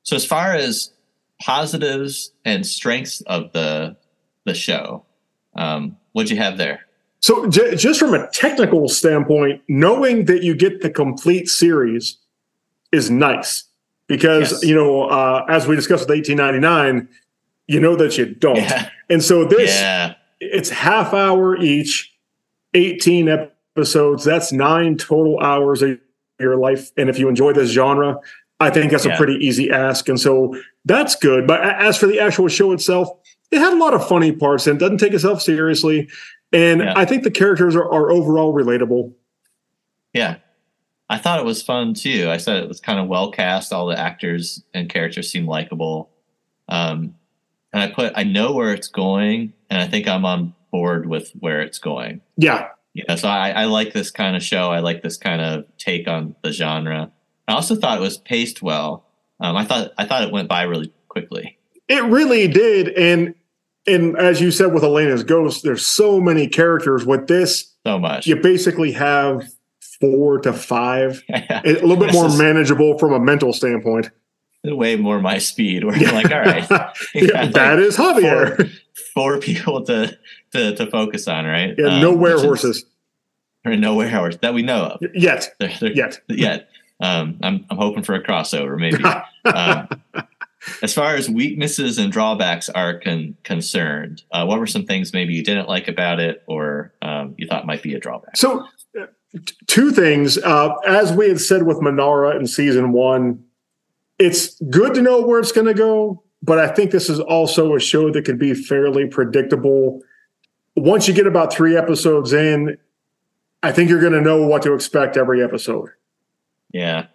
So 0.03 0.15
as 0.15 0.25
far 0.25 0.53
as 0.53 0.91
positives 1.41 2.31
and 2.45 2.65
strengths 2.65 3.21
of 3.21 3.51
the 3.53 3.95
the 4.45 4.53
show, 4.53 5.03
um, 5.55 5.97
what'd 6.13 6.31
you 6.31 6.37
have 6.37 6.57
there? 6.57 6.81
So, 7.19 7.49
j- 7.49 7.75
just 7.75 7.99
from 7.99 8.13
a 8.13 8.29
technical 8.31 8.87
standpoint, 8.87 9.61
knowing 9.67 10.25
that 10.25 10.41
you 10.43 10.55
get 10.55 10.81
the 10.81 10.89
complete 10.89 11.49
series 11.49 12.17
is 12.93 13.09
nice 13.11 13.65
because 14.07 14.51
Yes. 14.53 14.63
you 14.63 14.73
know, 14.75 15.03
uh, 15.09 15.45
as 15.49 15.67
we 15.67 15.75
discussed 15.75 16.07
with 16.07 16.11
1899, 16.17 17.09
you 17.67 17.81
know 17.81 17.97
that 17.97 18.17
you 18.17 18.27
don't. 18.35 18.55
Yeah, 18.55 18.89
And 19.09 19.21
so 19.21 19.43
this, 19.43 19.71
yeah, 19.71 20.13
it's 20.39 20.69
half 20.69 21.13
hour 21.13 21.57
each, 21.57 22.13
18 22.73 23.27
episodes. 23.27 23.51
That's 23.85 24.51
nine 24.51 24.97
total 24.97 25.39
hours 25.39 25.81
of 25.81 25.99
your 26.39 26.55
life. 26.55 26.91
And 26.97 27.09
if 27.09 27.17
you 27.19 27.29
enjoy 27.29 27.53
this 27.53 27.71
genre, 27.71 28.19
I 28.59 28.69
think 28.69 28.91
that's 28.91 29.05
Yeah. 29.05 29.13
a 29.13 29.17
pretty 29.17 29.35
easy 29.45 29.69
ask. 29.71 30.07
And 30.09 30.19
so 30.19 30.55
that's 30.85 31.15
good. 31.15 31.45
But 31.47 31.61
as 31.61 31.97
for 31.97 32.07
the 32.07 32.19
actual 32.19 32.47
show 32.47 32.71
itself, 32.71 33.09
it 33.51 33.59
had 33.59 33.73
a 33.73 33.77
lot 33.77 33.93
of 33.93 34.07
funny 34.07 34.31
parts 34.31 34.67
and 34.67 34.77
it 34.77 34.79
doesn't 34.79 34.97
take 34.97 35.13
itself 35.13 35.41
seriously. 35.41 36.09
And 36.51 36.81
Yeah. 36.81 36.93
I 36.95 37.05
think 37.05 37.23
the 37.23 37.31
characters 37.31 37.75
are, 37.75 37.83
are 37.91 38.09
overall 38.11 38.53
relatable. 38.53 39.13
yeah. 40.13 40.37
I 41.09 41.17
thought 41.17 41.39
it 41.39 41.45
was 41.45 41.61
fun 41.61 41.93
too. 41.93 42.27
I 42.29 42.35
said 42.35 42.57
it 42.61 42.67
was 42.67 42.81
kind 42.81 42.99
of 42.99 43.07
well 43.07 43.31
cast. 43.31 43.71
All 43.71 43.85
the 43.87 43.97
actors 43.97 44.61
and 44.73 44.89
characters 44.89 45.31
seem 45.31 45.45
likable. 45.47 46.09
Um, 46.67 47.15
and 47.71 47.81
I 47.81 47.87
put 47.87 48.11
I 48.17 48.23
know 48.23 48.51
where 48.51 48.73
it's 48.73 48.89
going, 48.89 49.53
and 49.69 49.79
I 49.81 49.87
think 49.87 50.05
I'm 50.05 50.25
on 50.25 50.53
board 50.69 51.07
with 51.07 51.31
where 51.39 51.61
it's 51.61 51.79
going. 51.79 52.19
Yeah. 52.35 52.67
Yeah, 52.97 53.15
so 53.15 53.27
I, 53.27 53.49
I 53.51 53.65
like 53.65 53.93
this 53.93 54.09
kind 54.09 54.35
of 54.35 54.41
show. 54.41 54.71
I 54.71 54.79
like 54.79 55.03
this 55.03 55.17
kind 55.17 55.39
of 55.41 55.65
take 55.77 56.07
on 56.07 56.35
the 56.43 56.51
genre. 56.51 57.11
I 57.47 57.53
also 57.53 57.75
thought 57.75 57.99
it 57.99 58.01
was 58.01 58.17
paced 58.17 58.61
well. 58.63 59.05
Um, 59.39 59.55
I 59.55 59.65
thought 59.65 59.91
I 59.97 60.05
thought 60.05 60.23
it 60.23 60.31
went 60.31 60.49
by 60.49 60.63
really 60.63 60.91
quickly. 61.07 61.57
It 61.87 62.03
really 62.05 62.47
did. 62.47 62.89
And 62.89 63.35
and 63.85 64.17
as 64.17 64.41
you 64.41 64.49
said 64.51 64.73
with 64.73 64.83
Elena's 64.83 65.23
Ghost, 65.23 65.63
there's 65.63 65.85
so 65.85 66.19
many 66.19 66.47
characters. 66.47 67.05
With 67.05 67.27
this, 67.27 67.73
So 67.85 67.99
much. 67.99 68.25
you 68.25 68.35
basically 68.37 68.91
have 68.93 69.47
four 70.01 70.39
to 70.39 70.51
five. 70.53 71.23
Yeah. 71.29 71.61
a 71.65 71.73
little 71.73 71.97
bit 71.97 72.07
This 72.11 72.15
more 72.15 72.35
manageable 72.37 72.97
from 72.97 73.13
a 73.13 73.19
mental 73.19 73.53
standpoint. 73.53 74.09
way 74.63 74.95
more 74.95 75.21
my 75.21 75.37
speed. 75.37 75.83
Where 75.85 75.95
you're 75.97 76.11
like, 76.11 76.31
all 76.31 76.39
right, 76.41 76.67
yeah, 77.13 77.45
that 77.45 77.77
like, 77.77 77.79
is 77.79 77.95
Javier. 77.95 78.57
four, 78.57 78.65
four 79.13 79.39
people 79.39 79.83
to, 79.85 80.17
to 80.53 80.75
to 80.75 80.87
focus 80.87 81.27
on, 81.27 81.45
right? 81.45 81.75
Yeah, 81.77 81.95
Um, 81.95 82.01
no 82.01 82.15
werehorses 82.15 82.83
or 83.65 83.75
no 83.75 83.95
werehorses 83.95 84.39
that 84.41 84.53
we 84.53 84.61
know 84.63 84.85
of. 84.85 85.01
yet. 85.13 85.53
They're, 85.59 85.73
they're, 85.79 85.91
Yet. 85.91 86.21
yet. 86.27 86.69
Um, 86.99 87.37
I'm 87.43 87.65
I'm 87.69 87.77
hoping 87.77 88.03
for 88.03 88.15
a 88.15 88.23
crossover, 88.23 88.77
maybe. 88.77 89.03
um, 89.45 89.87
as 90.81 90.93
far 90.93 91.15
as 91.15 91.29
weaknesses 91.29 91.97
and 91.97 92.11
drawbacks 92.11 92.69
are 92.69 92.99
con- 92.99 93.37
concerned, 93.43 94.23
uh, 94.31 94.45
what 94.45 94.59
were 94.59 94.67
some 94.67 94.85
things 94.85 95.13
maybe 95.13 95.33
you 95.33 95.43
didn't 95.43 95.67
like 95.69 95.87
about 95.87 96.19
it, 96.19 96.43
or 96.47 96.93
um, 97.01 97.35
you 97.37 97.45
thought 97.47 97.65
might 97.67 97.83
be 97.83 97.93
a 97.93 97.99
drawback? 97.99 98.35
So, 98.35 98.65
uh, 98.99 99.05
t- 99.45 99.53
two 99.67 99.91
things. 99.91 100.37
Uh, 100.39 100.73
as 100.87 101.13
we 101.13 101.27
had 101.29 101.39
said 101.39 101.63
with 101.63 101.81
Manara 101.81 102.35
in 102.37 102.47
season 102.47 102.91
one, 102.91 103.43
it's 104.17 104.59
good 104.69 104.95
to 104.95 105.01
know 105.01 105.21
where 105.21 105.39
it's 105.39 105.51
going 105.51 105.67
to 105.67 105.73
go, 105.75 106.23
but 106.41 106.59
I 106.59 106.67
think 106.67 106.91
this 106.91 107.09
is 107.09 107.19
also 107.19 107.75
a 107.75 107.79
show 107.79 108.11
that 108.11 108.25
could 108.25 108.39
be 108.39 108.53
fairly 108.53 109.07
predictable. 109.07 110.01
Once 110.75 111.07
you 111.07 111.13
get 111.13 111.27
about 111.27 111.51
three 111.51 111.75
episodes 111.75 112.33
in, 112.33 112.77
I 113.63 113.71
think 113.71 113.89
you're 113.89 113.99
going 113.99 114.13
to 114.13 114.21
know 114.21 114.45
what 114.45 114.61
to 114.63 114.73
expect 114.73 115.17
every 115.17 115.43
episode. 115.43 115.89
Yeah. 116.71 117.07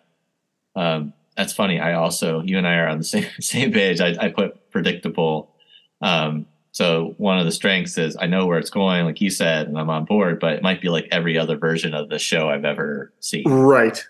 Um, 0.75 1.13
that's 1.37 1.53
funny. 1.53 1.81
I 1.81 1.95
also, 1.95 2.43
you 2.43 2.59
and 2.59 2.67
I 2.67 2.75
are 2.77 2.89
on 2.89 2.99
the 2.99 3.05
same 3.05 3.27
same 3.41 3.73
page. 3.73 4.01
I, 4.01 4.15
I 4.21 4.29
put 4.29 4.71
predictable. 4.71 5.55
Um, 6.01 6.47
so 6.73 7.15
one 7.19 7.39
of 7.39 7.45
the 7.45 7.53
strengths 7.53 7.99
is 7.99 8.17
I 8.19 8.27
know 8.27 8.47
where 8.47 8.59
it's 8.59 8.71
going, 8.71 9.05
like 9.05 9.21
you 9.21 9.31
said, 9.31 9.69
and 9.69 9.79
I'm 9.79 9.91
on 9.91 10.05
board. 10.05 10.41
But 10.41 10.55
it 10.55 10.63
might 10.63 10.81
be 10.81 10.89
like 10.89 11.07
every 11.13 11.39
other 11.39 11.57
version 11.57 11.95
of 11.95 12.09
the 12.09 12.19
show 12.19 12.49
I've 12.49 12.65
ever 12.65 13.13
seen. 13.21 13.45
Right. 13.47 14.03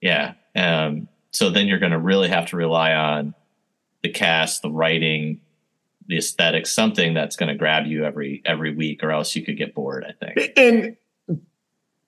Yeah. 0.00 0.34
Um, 0.56 1.08
so 1.30 1.50
then 1.50 1.68
you're 1.68 1.78
going 1.78 1.92
to 1.92 1.98
really 1.98 2.28
have 2.28 2.46
to 2.46 2.56
rely 2.56 2.92
on 2.94 3.34
the 4.02 4.08
cast, 4.08 4.62
the 4.62 4.70
writing, 4.70 5.40
the 6.06 6.18
aesthetic, 6.18 6.66
something 6.66 7.14
that's 7.14 7.36
going 7.36 7.48
to 7.48 7.54
grab 7.54 7.86
you 7.86 8.04
every 8.04 8.42
every 8.44 8.74
week, 8.74 9.02
or 9.02 9.10
else 9.10 9.34
you 9.36 9.44
could 9.44 9.56
get 9.56 9.74
bored. 9.74 10.04
I 10.04 10.12
think. 10.12 10.52
And 10.56 10.96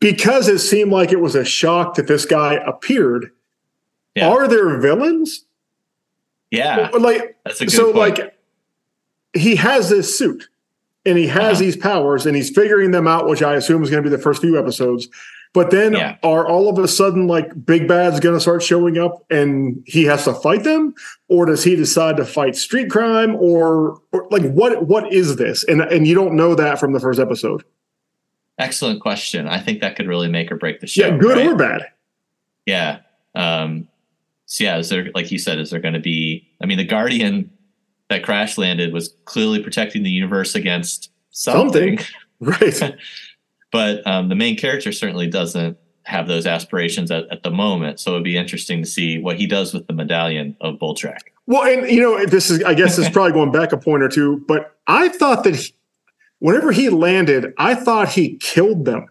because 0.00 0.48
it 0.48 0.58
seemed 0.58 0.90
like 0.90 1.12
it 1.12 1.20
was 1.20 1.34
a 1.34 1.44
shock 1.44 1.94
that 1.94 2.08
this 2.08 2.24
guy 2.24 2.54
appeared, 2.54 3.30
yeah. 4.14 4.28
are 4.28 4.48
there 4.48 4.78
villains? 4.78 5.44
Yeah, 6.50 6.90
like 6.98 7.36
so. 7.68 7.92
Point. 7.92 7.96
Like 7.96 8.38
he 9.32 9.56
has 9.56 9.88
this 9.88 10.16
suit 10.18 10.48
and 11.06 11.16
he 11.16 11.26
has 11.26 11.54
uh-huh. 11.54 11.60
these 11.60 11.76
powers 11.76 12.26
and 12.26 12.36
he's 12.36 12.50
figuring 12.50 12.90
them 12.90 13.06
out, 13.06 13.28
which 13.28 13.42
I 13.42 13.54
assume 13.54 13.82
is 13.82 13.90
going 13.90 14.02
to 14.02 14.08
be 14.08 14.14
the 14.14 14.22
first 14.22 14.40
few 14.40 14.58
episodes. 14.58 15.08
But 15.54 15.70
then 15.70 15.92
yeah. 15.92 16.16
are 16.22 16.48
all 16.48 16.70
of 16.70 16.78
a 16.78 16.88
sudden 16.88 17.26
like 17.26 17.66
big 17.66 17.86
bad's 17.86 18.20
going 18.20 18.34
to 18.34 18.40
start 18.40 18.62
showing 18.62 18.96
up 18.96 19.24
and 19.30 19.82
he 19.86 20.04
has 20.04 20.24
to 20.24 20.32
fight 20.32 20.64
them, 20.64 20.94
or 21.28 21.44
does 21.44 21.62
he 21.62 21.76
decide 21.76 22.16
to 22.16 22.24
fight 22.24 22.56
street 22.56 22.90
crime, 22.90 23.36
or, 23.36 24.00
or 24.12 24.26
like 24.30 24.50
what 24.52 24.86
what 24.86 25.12
is 25.12 25.36
this? 25.36 25.62
And 25.64 25.82
and 25.82 26.06
you 26.06 26.14
don't 26.14 26.34
know 26.34 26.54
that 26.54 26.80
from 26.80 26.92
the 26.92 27.00
first 27.00 27.20
episode. 27.20 27.64
Excellent 28.58 29.00
question. 29.02 29.46
I 29.46 29.58
think 29.58 29.80
that 29.80 29.96
could 29.96 30.06
really 30.06 30.28
make 30.28 30.50
or 30.50 30.56
break 30.56 30.80
the 30.80 30.86
show. 30.86 31.06
Yeah, 31.06 31.16
good 31.16 31.36
right? 31.36 31.46
or 31.46 31.56
bad. 31.56 31.82
Yeah. 32.66 33.00
Um, 33.34 33.88
so 34.46 34.64
yeah, 34.64 34.78
is 34.78 34.88
there 34.88 35.10
like 35.14 35.30
you 35.30 35.38
said, 35.38 35.58
is 35.58 35.70
there 35.70 35.80
going 35.80 35.94
to 35.94 36.00
be? 36.00 36.48
I 36.62 36.66
mean, 36.66 36.78
the 36.78 36.84
Guardian 36.84 37.50
that 38.08 38.22
crash 38.22 38.56
landed 38.56 38.92
was 38.92 39.14
clearly 39.24 39.62
protecting 39.62 40.02
the 40.02 40.10
universe 40.10 40.54
against 40.54 41.10
something, 41.30 41.98
something. 41.98 42.14
right? 42.40 42.96
but 43.72 44.06
um, 44.06 44.28
the 44.28 44.36
main 44.36 44.56
character 44.56 44.92
certainly 44.92 45.26
doesn't 45.26 45.76
have 46.04 46.28
those 46.28 46.46
aspirations 46.46 47.10
at, 47.10 47.24
at, 47.30 47.42
the 47.42 47.50
moment. 47.50 47.98
So 48.00 48.12
it'd 48.12 48.24
be 48.24 48.36
interesting 48.36 48.82
to 48.82 48.88
see 48.88 49.18
what 49.18 49.36
he 49.36 49.46
does 49.46 49.72
with 49.72 49.86
the 49.86 49.92
medallion 49.92 50.56
of 50.60 50.74
Boltrack. 50.74 51.20
Well, 51.46 51.62
and 51.62 51.90
you 51.90 52.00
know, 52.00 52.24
this 52.26 52.50
is 52.50 52.62
I 52.62 52.74
guess 52.74 52.98
is 52.98 53.08
probably 53.10 53.32
going 53.32 53.50
back 53.50 53.72
a 53.72 53.76
point 53.76 54.02
or 54.02 54.08
two, 54.08 54.44
but 54.46 54.76
I 54.86 55.08
thought 55.08 55.44
that 55.44 55.56
he, 55.56 55.74
whenever 56.38 56.70
he 56.70 56.88
landed, 56.90 57.52
I 57.56 57.74
thought 57.74 58.10
he 58.10 58.36
killed 58.36 58.84
them, 58.84 59.08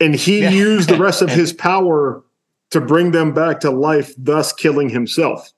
and 0.00 0.14
he 0.14 0.42
yeah. 0.42 0.50
used 0.50 0.88
the 0.88 0.98
rest 0.98 1.22
of 1.22 1.30
his 1.30 1.52
power 1.52 2.22
to 2.70 2.80
bring 2.80 3.10
them 3.10 3.32
back 3.32 3.60
to 3.60 3.70
life, 3.70 4.14
thus 4.16 4.52
killing 4.52 4.88
himself. 4.88 5.52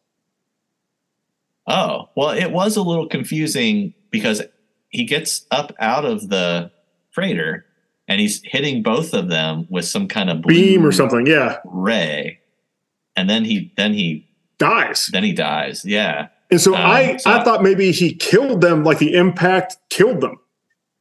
Oh 1.67 2.09
well, 2.17 2.31
it 2.31 2.51
was 2.51 2.77
a 2.77 2.83
little 2.83 3.07
confusing 3.07 3.95
because 4.11 4.43
he 4.89 5.05
gets 5.05 5.47
up 5.51 5.73
out 5.79 6.05
of 6.05 6.29
the 6.29 6.71
freighter 7.11 7.66
and 8.09 8.21
he's 8.21 8.41
hitting 8.45 8.83
both 8.83 9.15
of 9.15 9.29
them 9.29 9.67
with 9.69 9.85
some 9.85 10.09
kind 10.09 10.31
of 10.31 10.43
beam 10.43 10.85
or 10.85 10.93
something. 10.93 11.27
Yeah, 11.27 11.59
ray, 11.65 12.41
and 13.17 13.29
then 13.29 13.45
he 13.45 13.73
then 13.77 13.95
he 13.95 14.29
dies. 14.59 15.07
Then 15.13 15.25
he 15.25 15.33
dies. 15.33 15.85
Yeah. 15.85 16.29
And 16.51 16.61
so 16.61 16.75
um, 16.75 16.81
I 16.81 17.17
so 17.17 17.31
I 17.31 17.43
thought 17.43 17.63
maybe 17.63 17.91
he 17.91 18.15
killed 18.15 18.61
them, 18.61 18.85
like 18.85 18.99
the 18.99 19.15
impact 19.15 19.77
killed 19.91 20.21
them, 20.21 20.39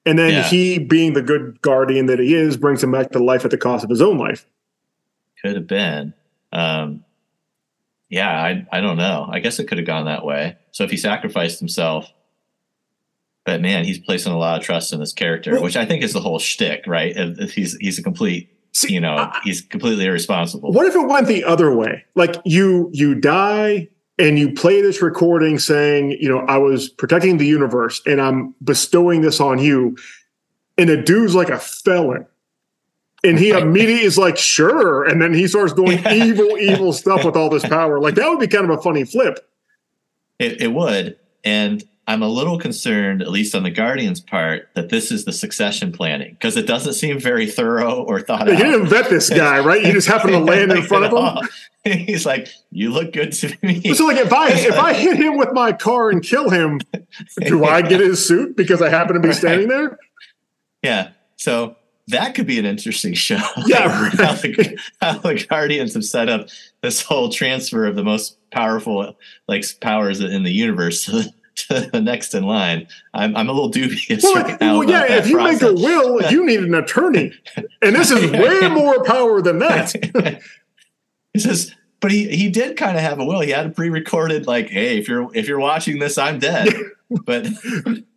and 0.05 0.17
then 0.17 0.31
yeah. 0.31 0.43
he, 0.43 0.79
being 0.79 1.13
the 1.13 1.21
good 1.21 1.61
guardian 1.61 2.07
that 2.07 2.19
he 2.19 2.33
is, 2.33 2.57
brings 2.57 2.81
them 2.81 2.91
back 2.91 3.11
to 3.11 3.19
life 3.19 3.45
at 3.45 3.51
the 3.51 3.57
cost 3.57 3.83
of 3.83 3.89
his 3.89 4.01
own 4.01 4.17
life. 4.17 4.45
Could 5.41 5.55
have 5.55 5.67
been. 5.67 6.13
Um, 6.51 7.03
yeah, 8.09 8.41
I 8.41 8.65
I 8.71 8.81
don't 8.81 8.97
know. 8.97 9.27
I 9.29 9.39
guess 9.39 9.59
it 9.59 9.67
could 9.67 9.77
have 9.77 9.85
gone 9.85 10.05
that 10.05 10.25
way. 10.25 10.57
So 10.71 10.83
if 10.83 10.89
he 10.89 10.97
sacrificed 10.97 11.59
himself 11.59 12.11
but 13.45 13.61
man, 13.61 13.85
he's 13.85 13.99
placing 13.99 14.33
a 14.33 14.37
lot 14.37 14.59
of 14.59 14.65
trust 14.65 14.91
in 14.91 14.99
this 14.99 15.13
character, 15.13 15.53
well, 15.53 15.63
which 15.63 15.77
I 15.77 15.85
think 15.85 16.03
is 16.03 16.13
the 16.13 16.19
whole 16.19 16.39
shtick, 16.39 16.83
right? 16.87 17.15
He's 17.49 17.77
he's 17.77 17.99
a 17.99 18.03
complete, 18.03 18.51
see, 18.73 18.93
you 18.93 18.99
know, 18.99 19.31
he's 19.43 19.61
completely 19.61 20.05
irresponsible. 20.05 20.71
What 20.71 20.87
if 20.87 20.95
it 20.95 21.07
went 21.07 21.27
the 21.27 21.43
other 21.43 21.73
way? 21.73 22.03
Like 22.15 22.35
you 22.43 22.89
you 22.91 23.13
die 23.13 23.87
and 24.17 24.39
you 24.39 24.51
play 24.51 24.81
this 24.81 25.01
recording 25.01 25.59
saying, 25.59 26.17
you 26.19 26.27
know, 26.27 26.39
I 26.39 26.57
was 26.57 26.89
protecting 26.89 27.37
the 27.37 27.45
universe 27.45 28.01
and 28.07 28.19
I'm 28.19 28.55
bestowing 28.63 29.21
this 29.21 29.39
on 29.39 29.59
you, 29.59 29.95
and 30.77 30.89
a 30.89 31.01
dude's 31.01 31.35
like 31.35 31.49
a 31.49 31.59
felon. 31.59 32.25
And 33.23 33.39
he 33.39 33.49
immediately 33.49 34.03
is 34.03 34.19
like, 34.19 34.37
sure. 34.37 35.03
And 35.03 35.19
then 35.19 35.33
he 35.33 35.47
starts 35.47 35.73
doing 35.73 35.97
yeah. 35.99 36.13
evil, 36.13 36.57
evil 36.59 36.93
stuff 36.93 37.25
with 37.25 37.35
all 37.35 37.49
this 37.49 37.65
power. 37.65 37.99
Like 37.99 38.15
that 38.15 38.29
would 38.29 38.39
be 38.39 38.47
kind 38.47 38.69
of 38.69 38.77
a 38.77 38.81
funny 38.81 39.03
flip. 39.03 39.39
It, 40.37 40.61
it 40.61 40.73
would. 40.73 41.17
And 41.43 41.83
I'm 42.07 42.21
a 42.21 42.27
little 42.27 42.59
concerned, 42.59 43.23
at 43.23 43.31
least 43.31 43.55
on 43.55 43.63
the 43.63 43.71
Guardians' 43.71 44.19
part, 44.19 44.69
that 44.75 44.89
this 44.89 45.11
is 45.11 45.25
the 45.25 45.31
succession 45.31 45.91
planning 45.91 46.33
because 46.33 46.55
it 46.55 46.67
doesn't 46.67 46.93
seem 46.93 47.19
very 47.19 47.49
thorough 47.49 48.03
or 48.03 48.21
thought 48.21 48.43
out. 48.43 48.57
You 48.57 48.63
didn't 48.63 48.87
vet 48.87 49.09
this 49.09 49.29
guy, 49.31 49.59
right? 49.59 49.83
You 49.83 49.91
just 49.91 50.07
happen 50.07 50.31
to 50.31 50.39
land 50.39 50.71
in 50.71 50.83
front 50.87 51.05
of 51.05 51.43
him. 51.43 51.49
He's 52.05 52.25
like, 52.25 52.47
"You 52.71 52.91
look 52.91 53.13
good 53.13 53.31
to 53.33 53.57
me." 53.63 53.93
So, 53.93 54.05
like, 54.05 54.17
if 54.17 54.33
I 54.33 54.49
if 54.51 54.77
I 54.77 54.93
hit 54.93 55.17
him 55.17 55.37
with 55.37 55.51
my 55.53 55.71
car 55.71 56.09
and 56.09 56.21
kill 56.21 56.49
him, 56.49 56.79
do 57.41 57.65
I 57.65 57.81
get 57.81 57.99
his 57.99 58.25
suit 58.25 58.55
because 58.55 58.81
I 58.81 58.89
happen 58.89 59.15
to 59.15 59.19
be 59.19 59.33
standing 59.33 59.67
there? 59.67 59.97
Yeah. 60.83 61.09
So 61.37 61.75
that 62.07 62.35
could 62.35 62.45
be 62.45 62.59
an 62.59 62.65
interesting 62.65 63.13
show. 63.13 63.41
Yeah, 63.65 63.85
right. 63.85 64.13
how, 64.13 64.33
the, 64.33 64.79
how, 65.01 65.17
the, 65.17 65.45
Guardians 65.49 65.95
have 65.95 66.05
set 66.05 66.29
up 66.29 66.49
this 66.81 67.01
whole 67.01 67.29
transfer 67.29 67.85
of 67.85 67.95
the 67.95 68.03
most 68.03 68.37
powerful 68.51 69.15
like 69.47 69.65
powers 69.81 70.21
in 70.21 70.43
the 70.43 70.51
universe 70.51 71.09
to 71.55 71.89
the 71.91 72.01
next 72.01 72.33
in 72.33 72.43
line. 72.43 72.87
I'm, 73.13 73.35
I'm 73.35 73.49
a 73.49 73.53
little 73.53 73.69
dubious 73.69 74.23
well, 74.23 74.43
right 74.43 74.59
now. 74.59 74.79
Well, 74.79 74.89
yeah, 74.89 75.13
if 75.13 75.27
you 75.27 75.37
process. 75.37 75.61
make 75.61 75.71
a 75.71 75.73
will, 75.73 76.31
you 76.31 76.45
need 76.45 76.61
an 76.61 76.73
attorney, 76.73 77.33
and 77.81 77.95
this 77.95 78.11
is 78.11 78.31
way 78.31 78.67
more 78.69 79.03
power 79.03 79.41
than 79.41 79.59
that. 79.59 79.93
he 81.33 81.39
says, 81.39 81.73
but 81.99 82.11
he 82.11 82.27
he 82.35 82.49
did 82.49 82.77
kind 82.77 82.97
of 82.97 83.03
have 83.03 83.19
a 83.19 83.25
will. 83.25 83.41
He 83.41 83.51
had 83.51 83.65
a 83.65 83.69
pre-recorded 83.69 84.47
like, 84.47 84.69
"Hey, 84.69 84.97
if 84.97 85.07
you're 85.07 85.29
if 85.33 85.47
you're 85.47 85.59
watching 85.59 85.99
this, 85.99 86.17
I'm 86.17 86.39
dead." 86.39 86.73
but 87.09 87.47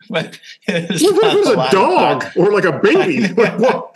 but 0.08 0.40
it 0.66 0.90
was, 0.90 1.02
was 1.02 1.48
a 1.48 1.70
dog 1.70 2.24
or 2.36 2.52
like 2.52 2.64
a 2.64 2.78
baby. 2.78 3.28
like, 3.28 3.58
what? 3.58 3.94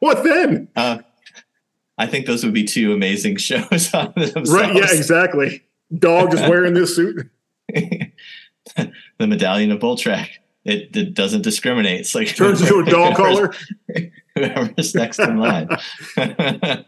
what 0.00 0.24
then? 0.24 0.68
Uh, 0.76 0.98
I 1.98 2.06
think 2.06 2.26
those 2.26 2.44
would 2.44 2.54
be 2.54 2.64
two 2.64 2.92
amazing 2.92 3.36
shows 3.36 3.92
on 3.94 4.12
themselves. 4.16 4.50
Right? 4.50 4.74
Yeah, 4.74 4.92
exactly. 4.92 5.62
Dog 5.96 6.34
is 6.34 6.40
wearing 6.40 6.74
this 6.74 6.96
suit. 6.96 7.28
the 9.18 9.26
medallion 9.26 9.70
of 9.70 9.80
Boltrack. 9.80 10.28
It, 10.64 10.96
it 10.96 11.14
doesn't 11.14 11.42
discriminate. 11.42 12.00
It's 12.00 12.14
like 12.14 12.34
turns 12.36 12.60
into 12.60 12.78
a 12.78 12.84
dog 12.84 13.16
collar. 13.16 13.52
Whoever's 14.34 14.94
next 14.94 15.18
in 15.18 15.38
line. 15.38 15.68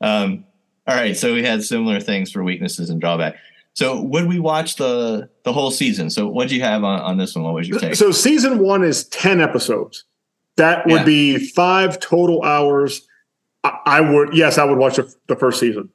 um, 0.00 0.44
all 0.86 0.94
right, 0.94 1.16
so 1.16 1.34
we 1.34 1.42
had 1.42 1.64
similar 1.64 1.98
things 1.98 2.30
for 2.30 2.44
weaknesses 2.44 2.90
and 2.90 3.00
drawback. 3.00 3.36
So 3.72 4.00
would 4.00 4.26
we 4.26 4.38
watch 4.38 4.76
the 4.76 5.28
the 5.42 5.52
whole 5.52 5.70
season? 5.70 6.08
So 6.10 6.28
what 6.28 6.48
do 6.48 6.54
you 6.54 6.62
have 6.62 6.84
on, 6.84 7.00
on 7.00 7.18
this 7.18 7.34
one? 7.34 7.44
What 7.44 7.54
was 7.54 7.68
your 7.68 7.78
take? 7.78 7.94
So 7.94 8.10
season 8.10 8.58
one 8.58 8.84
is 8.84 9.04
ten 9.08 9.40
episodes. 9.40 10.04
That 10.56 10.86
would 10.86 11.00
yeah. 11.00 11.04
be 11.04 11.38
five 11.38 12.00
total 12.00 12.42
hours. 12.42 13.06
I, 13.64 13.78
I, 13.84 14.00
would 14.00 14.34
yes, 14.34 14.56
I 14.56 14.64
would 14.64 14.78
watch 14.78 14.96
the, 14.96 15.12
the, 15.26 15.36
first 15.36 15.60
season. 15.60 15.90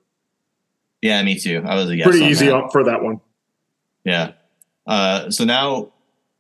Yeah, 1.01 1.23
me 1.23 1.39
too. 1.39 1.63
I 1.65 1.75
was 1.75 1.89
a 1.89 1.95
yes 1.95 2.07
pretty 2.07 2.25
easy 2.25 2.47
that. 2.47 2.71
for 2.71 2.83
that 2.83 3.01
one. 3.01 3.19
Yeah. 4.03 4.33
Uh, 4.87 5.29
so 5.29 5.45
now 5.45 5.91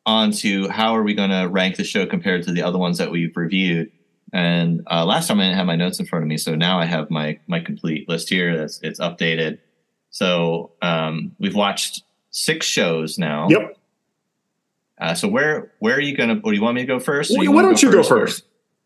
on 0.05 0.31
to 0.31 0.67
how 0.69 0.95
are 0.95 1.03
we 1.03 1.13
going 1.13 1.29
to 1.29 1.47
rank 1.47 1.77
the 1.77 1.83
show 1.83 2.05
compared 2.05 2.43
to 2.43 2.51
the 2.51 2.63
other 2.63 2.77
ones 2.77 2.97
that 2.97 3.11
we've 3.11 3.35
reviewed? 3.35 3.91
And 4.33 4.81
uh, 4.89 5.05
last 5.05 5.27
time 5.27 5.39
I 5.39 5.43
didn't 5.43 5.57
have 5.57 5.67
my 5.67 5.75
notes 5.75 5.99
in 5.99 6.05
front 6.05 6.23
of 6.23 6.29
me, 6.29 6.37
so 6.37 6.55
now 6.55 6.79
I 6.79 6.85
have 6.85 7.11
my 7.11 7.37
my 7.47 7.59
complete 7.59 8.07
list 8.07 8.29
here. 8.29 8.57
That's 8.57 8.79
it's 8.81 8.99
updated. 8.99 9.59
So 10.09 10.71
um, 10.81 11.35
we've 11.37 11.55
watched 11.55 12.03
six 12.29 12.65
shows 12.65 13.17
now. 13.17 13.49
Yep. 13.49 13.77
Uh, 14.99 15.13
so 15.15 15.27
where 15.27 15.73
where 15.79 15.95
are 15.95 16.01
you 16.01 16.15
gonna? 16.15 16.39
Or 16.45 16.51
do 16.51 16.55
you 16.55 16.61
want 16.61 16.75
me 16.75 16.81
to 16.81 16.87
go 16.87 16.99
first? 16.99 17.35
Well, 17.35 17.51
why 17.51 17.61
don't 17.61 17.81
you 17.83 17.91
go 17.91 18.03
first? 18.03 18.45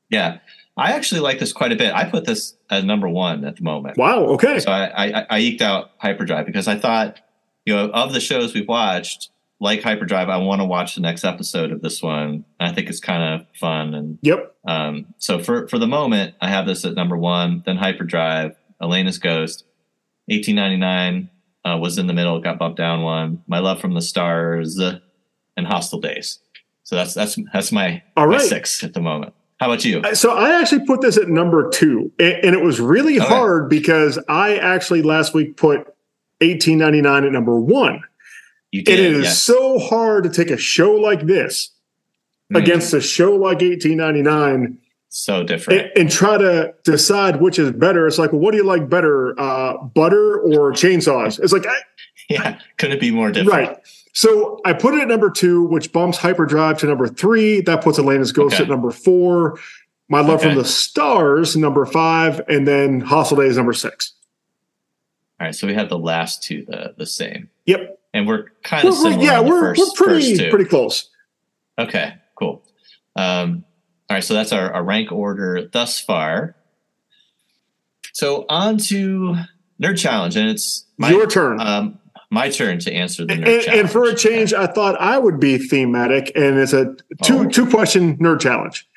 Yeah. 0.10 0.39
I 0.77 0.91
actually 0.91 1.22
like 1.22 1.39
this 1.39 1.53
quite 1.53 1.72
a 1.72 1.75
bit. 1.75 1.94
I 1.94 2.10
put 2.10 2.25
this 2.25 2.55
as 2.70 2.84
number 2.84 3.08
one 3.08 3.46
at 3.46 3.55
the 3.55 3.63
moment. 3.63 3.98
Wow. 3.98 4.25
Okay. 4.25 4.60
So 4.60 4.72
I, 4.72 5.08
I, 5.08 5.25
I 5.29 5.39
eked 5.39 5.62
out 5.62 5.91
Hyperdrive 6.00 6.46
because 6.46 6.67
I 6.67 6.77
thought, 6.77 7.20
you 7.65 7.75
know, 7.75 7.89
of 7.89 8.13
the 8.13 8.19
shows 8.19 8.53
we've 8.53 8.67
watched, 8.67 9.29
like 9.60 9.81
Hyperdrive, 9.81 10.29
I 10.29 10.38
want 10.38 10.62
to 10.62 10.65
watch 10.65 10.95
the 10.95 11.01
next 11.01 11.24
episode 11.24 11.72
of 11.72 11.81
this 11.81 12.01
one. 12.01 12.45
I 12.60 12.72
think 12.72 12.89
it's 12.89 13.00
kind 13.00 13.41
of 13.41 13.48
fun 13.57 13.93
and 13.93 14.19
yep. 14.22 14.53
Um, 14.67 15.07
so 15.17 15.39
for 15.39 15.67
for 15.67 15.77
the 15.79 15.88
moment, 15.88 16.36
I 16.41 16.50
have 16.50 16.65
this 16.65 16.86
at 16.86 16.95
number 16.95 17.17
one. 17.17 17.63
Then 17.65 17.77
Hyperdrive, 17.77 18.55
Elena's 18.81 19.17
Ghost, 19.19 19.63
1899 20.27 21.29
uh, 21.63 21.77
was 21.77 21.98
in 21.98 22.07
the 22.07 22.13
middle, 22.13 22.39
got 22.41 22.60
bumped 22.60 22.77
down 22.77 23.01
one. 23.01 23.41
My 23.48 23.60
Love 23.60 23.79
from 23.79 23.93
the 23.93 24.01
Stars, 24.01 24.79
and 25.57 25.67
Hostel 25.67 26.00
Daze. 26.00 26.39
So 26.84 26.95
that's 26.95 27.13
that's 27.13 27.38
that's 27.53 27.72
my, 27.72 28.03
All 28.17 28.27
right. 28.27 28.38
my 28.39 28.43
six 28.43 28.84
at 28.84 28.93
the 28.93 29.01
moment. 29.01 29.34
How 29.60 29.67
about 29.72 29.86
you? 29.86 30.03
So 30.15 30.31
I 30.36 30.60
actually 30.60 30.86
put 30.86 31.01
this 31.01 31.17
at 31.17 31.29
number 31.29 31.69
two, 31.69 32.12
and, 32.19 32.34
and 32.43 32.55
it 32.55 32.62
was 32.62 32.79
really 32.81 33.19
Okay. 33.19 33.27
hard 33.27 33.69
because 33.69 34.19
I 34.27 34.57
actually 34.57 35.01
last 35.01 35.34
week 35.34 35.55
put 35.57 35.88
1899 36.41 37.23
at 37.25 37.31
number 37.31 37.59
one. 37.59 38.01
You 38.71 38.79
And 38.87 38.89
it 38.89 38.99
is 38.99 39.23
did, 39.27 39.31
so 39.33 39.79
hard 39.79 40.23
to 40.25 40.29
take 40.29 40.49
a 40.51 40.57
show 40.57 40.93
like 40.93 41.25
this 41.25 41.71
Mm, 42.53 42.59
against 42.61 42.93
a 42.93 43.01
show 43.01 43.31
like 43.31 43.59
1899 43.61 44.77
so 45.09 45.43
different. 45.43 45.81
and, 45.81 45.91
and 45.97 46.11
try 46.11 46.37
to 46.37 46.75
decide 46.83 47.41
which 47.41 47.57
is 47.57 47.71
better. 47.71 48.05
It's 48.05 48.19
like, 48.19 48.31
well, 48.33 48.41
what 48.41 48.51
do 48.51 48.57
you 48.57 48.63
like 48.63 48.87
better, 48.87 49.33
uh, 49.39 49.77
butter 49.77 50.39
or 50.41 50.71
chainsaws? 50.71 51.39
It's 51.41 51.51
like, 51.53 51.65
I, 51.65 51.75
yeah, 52.29 52.59
couldn't 52.77 52.99
be 52.99 53.09
more 53.09 53.31
different. 53.31 53.67
right. 53.69 53.77
So 54.13 54.61
I 54.63 54.73
put 54.73 54.93
it 54.93 55.01
at 55.01 55.07
number 55.07 55.31
two, 55.31 55.63
which 55.63 55.91
bumps 55.91 56.17
Hyperdrive 56.19 56.77
to 56.79 56.85
number 56.85 57.07
three. 57.07 57.61
That 57.61 57.83
puts 57.83 57.97
Elena's 57.97 58.31
Ghost 58.31 58.55
Okay. 58.55 58.63
at 58.63 58.69
number 58.69 58.91
four. 58.91 59.57
My 60.07 60.19
Love 60.21 60.43
from 60.43 60.53
the 60.53 60.65
Stars, 60.65 61.57
number 61.57 61.83
five, 61.87 62.41
and 62.47 62.67
then 62.67 62.99
Hostel 63.01 63.37
Daze, 63.37 63.57
number 63.57 63.73
six. 63.73 64.13
All 65.39 65.47
right, 65.47 65.55
so 65.55 65.67
we 65.67 65.73
have 65.73 65.89
the 65.89 65.97
last 65.99 66.43
two 66.43 66.63
the 66.67 66.93
the 66.97 67.05
same, 67.05 67.49
Yep. 67.65 67.99
and 68.13 68.25
we're 68.27 68.45
kind 68.63 68.87
of 68.87 68.93
similar. 68.93 69.21
yeah, 69.23 69.39
we're, 69.41 69.75
first, 69.75 69.81
we're 69.99 70.05
pretty 70.07 70.49
pretty 70.49 70.65
close. 70.65 71.09
Okay, 71.77 72.13
cool. 72.35 72.63
Um, 73.17 73.65
all 74.09 74.15
right, 74.15 74.23
so 74.23 74.33
that's 74.33 74.53
our, 74.53 74.71
our 74.73 74.83
rank 74.83 75.11
order 75.11 75.67
thus 75.71 75.99
far. 75.99 76.55
So 78.13 78.45
on 78.47 78.77
to 78.77 79.35
nerd 79.81 79.97
challenge, 79.97 80.37
and 80.37 80.49
it's 80.49 80.85
my 80.97 81.09
Your 81.09 81.27
turn. 81.27 81.59
um, 81.59 81.99
my 82.31 82.49
turn 82.49 82.79
to 82.79 82.93
answer 82.93 83.25
the 83.25 83.33
and, 83.33 83.43
nerd 83.43 83.63
challenge. 83.63 83.81
and 83.81 83.91
for 83.91 84.05
a 84.05 84.15
change, 84.15 84.53
I 84.53 84.67
thought 84.67 84.99
I 85.01 85.17
would 85.17 85.39
be 85.39 85.57
thematic, 85.57 86.31
and 86.35 86.57
it's 86.57 86.71
a 86.73 86.95
two 87.23 87.39
Oh. 87.39 87.49
two 87.49 87.65
question 87.69 88.15
nerd 88.17 88.39
challenge. 88.39 88.87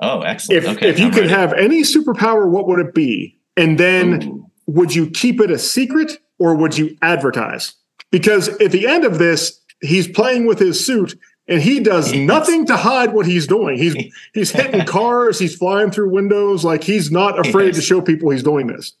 oh, 0.00 0.20
excellent. 0.22 0.64
If 0.64 0.76
okay, 0.78 0.88
if 0.88 0.98
you 0.98 1.06
I'm 1.06 1.12
could 1.12 1.20
ready. 1.24 1.32
have 1.34 1.52
any 1.52 1.82
superpower, 1.82 2.48
what 2.48 2.66
would 2.66 2.78
it 2.80 2.94
be? 2.94 3.38
And 3.58 3.78
then 3.78 4.22
Ooh. 4.22 4.50
Would 4.66 4.94
you 4.94 5.10
keep 5.10 5.40
it 5.40 5.50
a 5.50 5.58
secret 5.58 6.18
or 6.38 6.54
would 6.54 6.76
you 6.78 6.96
advertise? 7.02 7.74
Because 8.10 8.48
at 8.60 8.70
the 8.72 8.86
end 8.86 9.04
of 9.04 9.18
this, 9.18 9.60
he's 9.80 10.06
playing 10.08 10.46
with 10.46 10.58
his 10.58 10.84
suit 10.84 11.18
and 11.48 11.60
he 11.62 11.80
does 11.80 12.12
nothing 12.14 12.66
to 12.66 12.76
hide 12.76 13.12
what 13.12 13.26
he's 13.26 13.46
doing. 13.46 13.76
He's 13.78 13.94
he's 14.34 14.50
hitting 14.50 14.84
cars, 14.86 15.38
he's 15.38 15.56
flying 15.56 15.90
through 15.90 16.10
windows, 16.10 16.64
like 16.64 16.84
he's 16.84 17.10
not 17.10 17.38
afraid 17.44 17.66
Yes. 17.68 17.76
to 17.76 17.82
show 17.82 18.00
people 18.00 18.30
he's 18.30 18.42
doing 18.42 18.66
this. 18.68 18.92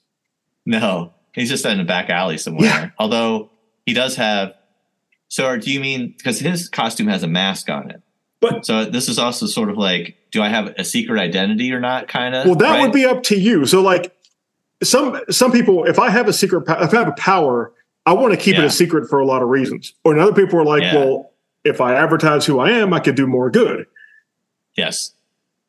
no, 0.66 1.12
he's 1.32 1.48
just 1.48 1.64
in 1.66 1.78
a 1.80 1.84
back 1.84 2.10
alley 2.10 2.38
somewhere. 2.38 2.64
Yeah. 2.66 2.90
Although 2.98 3.50
he 3.86 3.92
does 3.94 4.16
have. 4.16 4.54
So, 5.28 5.56
do 5.56 5.70
you 5.72 5.80
mean 5.80 6.14
because 6.16 6.40
his 6.40 6.68
costume 6.68 7.06
has 7.06 7.22
a 7.22 7.28
mask 7.28 7.70
on 7.70 7.90
it? 7.90 8.02
But- 8.40 8.66
so 8.66 8.84
this 8.84 9.08
is 9.08 9.18
also 9.18 9.46
sort 9.46 9.70
of 9.70 9.78
like, 9.78 10.16
do 10.30 10.42
I 10.42 10.48
have 10.48 10.74
a 10.78 10.84
secret 10.84 11.20
identity 11.20 11.72
or 11.72 11.80
not? 11.80 12.08
Kind 12.08 12.34
of. 12.34 12.44
Well, 12.46 12.54
that 12.56 12.70
right? 12.70 12.82
would 12.82 12.92
be 12.92 13.04
up 13.04 13.22
to 13.24 13.38
you. 13.38 13.64
So 13.66 13.80
like 13.82 14.14
some 14.82 15.20
some 15.30 15.52
people, 15.52 15.84
if 15.84 15.98
I 15.98 16.10
have 16.10 16.28
a 16.28 16.32
secret, 16.32 16.64
if 16.68 16.92
I 16.94 16.98
have 16.98 17.08
a 17.08 17.12
power, 17.12 17.72
I 18.06 18.12
want 18.14 18.32
to 18.34 18.38
keep 18.40 18.56
it 18.58 18.64
a 18.64 18.70
secret 18.70 19.08
for 19.08 19.20
a 19.20 19.26
lot 19.26 19.42
of 19.42 19.48
reasons. 19.48 19.94
Or 20.04 20.18
other 20.18 20.32
people 20.34 20.58
are 20.60 20.64
like, 20.64 20.82
Yeah. 20.82 20.96
well, 20.96 21.32
if 21.64 21.80
I 21.80 21.94
advertise 21.94 22.44
who 22.46 22.58
I 22.58 22.70
am, 22.72 22.92
I 22.92 22.98
could 23.00 23.14
do 23.14 23.26
more 23.26 23.50
good. 23.50 23.86
yes. 24.76 25.12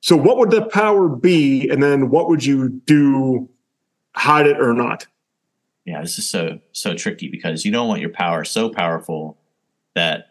So 0.02 0.18
what 0.18 0.38
would 0.38 0.52
the 0.52 0.64
power 0.66 1.08
be, 1.08 1.70
and 1.70 1.82
then 1.82 2.10
what 2.10 2.28
would 2.28 2.44
you 2.44 2.68
do? 2.86 3.48
Hide 4.16 4.48
it 4.48 4.60
or 4.60 4.74
not? 4.74 5.08
yeah, 5.86 6.02
this 6.02 6.18
is 6.18 6.28
so 6.30 6.60
so 6.72 6.94
tricky 6.94 7.28
because 7.30 7.66
you 7.66 7.72
don't 7.72 7.88
want 7.90 8.00
your 8.02 8.10
power 8.10 8.44
so 8.46 8.70
powerful 8.70 9.38
that 9.96 10.28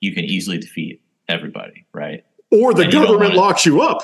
you 0.00 0.12
can 0.14 0.24
easily 0.24 0.58
defeat 0.58 1.02
everybody, 1.28 1.86
right? 1.92 2.24
Or 2.52 2.72
the 2.74 2.82
And 2.84 2.92
government 2.92 3.34
locks 3.34 3.64
you 3.66 3.80
up. 3.82 4.02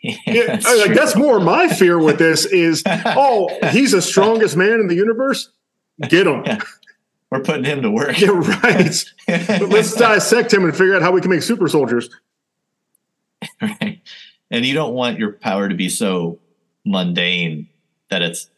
Yeah, 0.26 0.46
that's 0.46 0.64
like 0.78 0.94
that's 0.94 1.16
more 1.16 1.40
my 1.40 1.68
fear 1.68 1.98
with 1.98 2.18
this 2.18 2.44
is, 2.46 2.84
oh, 2.86 3.50
he's 3.70 3.90
the 3.92 4.00
strongest 4.00 4.56
man 4.56 4.80
in 4.80 4.86
the 4.86 4.94
universe. 4.94 5.50
Get 6.08 6.26
him. 6.26 6.44
Yeah. 6.46 6.60
We're 7.30 7.40
putting 7.40 7.64
him 7.64 7.82
to 7.82 7.90
work. 7.90 8.18
Yeah, 8.20 8.28
right. 8.62 9.04
But 9.26 9.68
let's 9.68 9.94
dissect 9.94 10.54
him 10.54 10.64
and 10.64 10.74
figure 10.74 10.94
out 10.94 11.02
how 11.02 11.10
we 11.10 11.20
can 11.20 11.30
make 11.30 11.42
super 11.42 11.68
soldiers. 11.68 12.08
right? 13.60 14.00
And 14.50 14.64
you 14.64 14.72
don't 14.72 14.94
want 14.94 15.18
your 15.18 15.32
power 15.32 15.68
to 15.68 15.74
be 15.74 15.88
so 15.88 16.38
mundane 16.86 17.68
that 18.08 18.22
it's, 18.22 18.48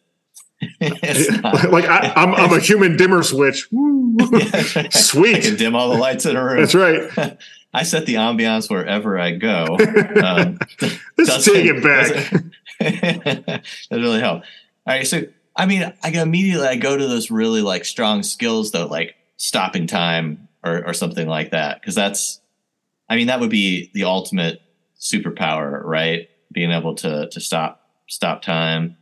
like 0.81 1.87
I, 1.87 2.13
I'm, 2.15 2.35
I'm 2.35 2.53
a 2.53 2.61
human 2.61 2.97
dimmer 2.97 3.23
switch. 3.23 3.67
Woo. 3.73 4.15
Yeah, 4.19 4.45
that's 4.45 4.77
right. 4.77 4.93
Sweet. 4.93 5.37
I 5.37 5.41
can 5.41 5.57
dim 5.57 5.75
all 5.75 5.89
the 5.89 5.97
lights 5.99 6.27
in 6.27 6.37
a 6.37 6.45
room. 6.45 6.61
That's 6.61 6.75
right. 6.75 7.39
I 7.73 7.85
set 7.85 8.07
the 8.07 8.15
ambiance 8.15 8.69
wherever 8.69 9.19
I 9.19 9.33
go. 9.33 9.77
Um, 10.21 10.59
Let's 11.17 11.45
take 11.45 11.67
it 11.67 11.83
back. 11.83 12.43
That 12.79 13.63
really 13.91 14.21
help. 14.21 14.43
All 14.87 14.95
right, 14.95 15.07
so 15.07 15.23
I 15.57 15.67
mean, 15.67 15.93
I 16.03 16.11
immediately 16.11 16.67
I 16.67 16.77
go 16.77 16.97
to 16.97 17.07
those 17.07 17.31
really 17.31 17.63
like 17.63 17.85
strong 17.85 18.23
skills 18.23 18.73
though, 18.73 18.87
like 18.87 19.15
stopping 19.37 19.87
time 19.87 20.49
or 20.65 20.87
or 20.87 20.93
something 20.93 21.29
like 21.29 21.51
that, 21.53 21.81
because 21.81 21.95
that's, 21.95 22.41
I 23.09 23.17
mean, 23.17 23.29
that 23.29 23.41
would 23.41 23.51
be 23.51 23.91
the 23.95 24.05
ultimate 24.05 24.61
superpower, 24.99 25.83
right? 25.83 26.29
Being 26.53 26.73
able 26.73 26.95
to 26.97 27.29
to 27.29 27.41
stop 27.41 27.83
stop 28.09 28.43
time. 28.43 28.97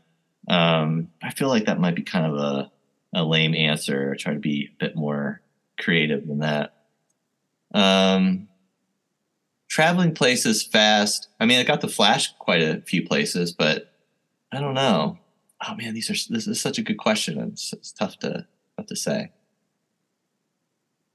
Um, 0.48 1.09
I 1.22 1.31
feel 1.31 1.48
like 1.48 1.66
that 1.66 1.81
might 1.81 1.94
be 1.94 2.02
kind 2.02 2.26
of 2.26 2.38
a 2.38 2.70
a 3.14 3.24
lame 3.24 3.54
answer. 3.54 4.14
Try 4.16 4.35
to 4.35 4.40
be 4.40 4.70
a 4.72 4.85
bit 4.85 4.96
more 4.96 5.40
creative 5.78 6.26
than 6.26 6.40
that. 6.40 6.74
Um, 7.74 8.48
traveling 9.68 10.14
places 10.14 10.62
fast. 10.62 11.28
I 11.38 11.46
mean, 11.46 11.61
I 11.61 11.64
got 11.64 11.81
the 11.81 11.88
Flash 11.88 12.35
quite 12.38 12.62
a 12.62 12.81
few 12.81 13.07
places, 13.07 13.52
but 13.52 13.92
I 14.52 14.61
don't 14.61 14.74
know. 14.74 15.18
Oh 15.66 15.74
man, 15.74 15.94
these 15.94 16.11
are 16.11 16.33
this 16.33 16.46
is 16.46 16.61
such 16.61 16.78
a 16.78 16.83
good 16.83 16.98
question. 16.98 17.38
It's, 17.40 17.72
it's 17.72 17.92
tough 17.92 18.18
to 18.20 18.46
tough 18.76 18.87
to 18.87 18.96
say. 18.96 19.31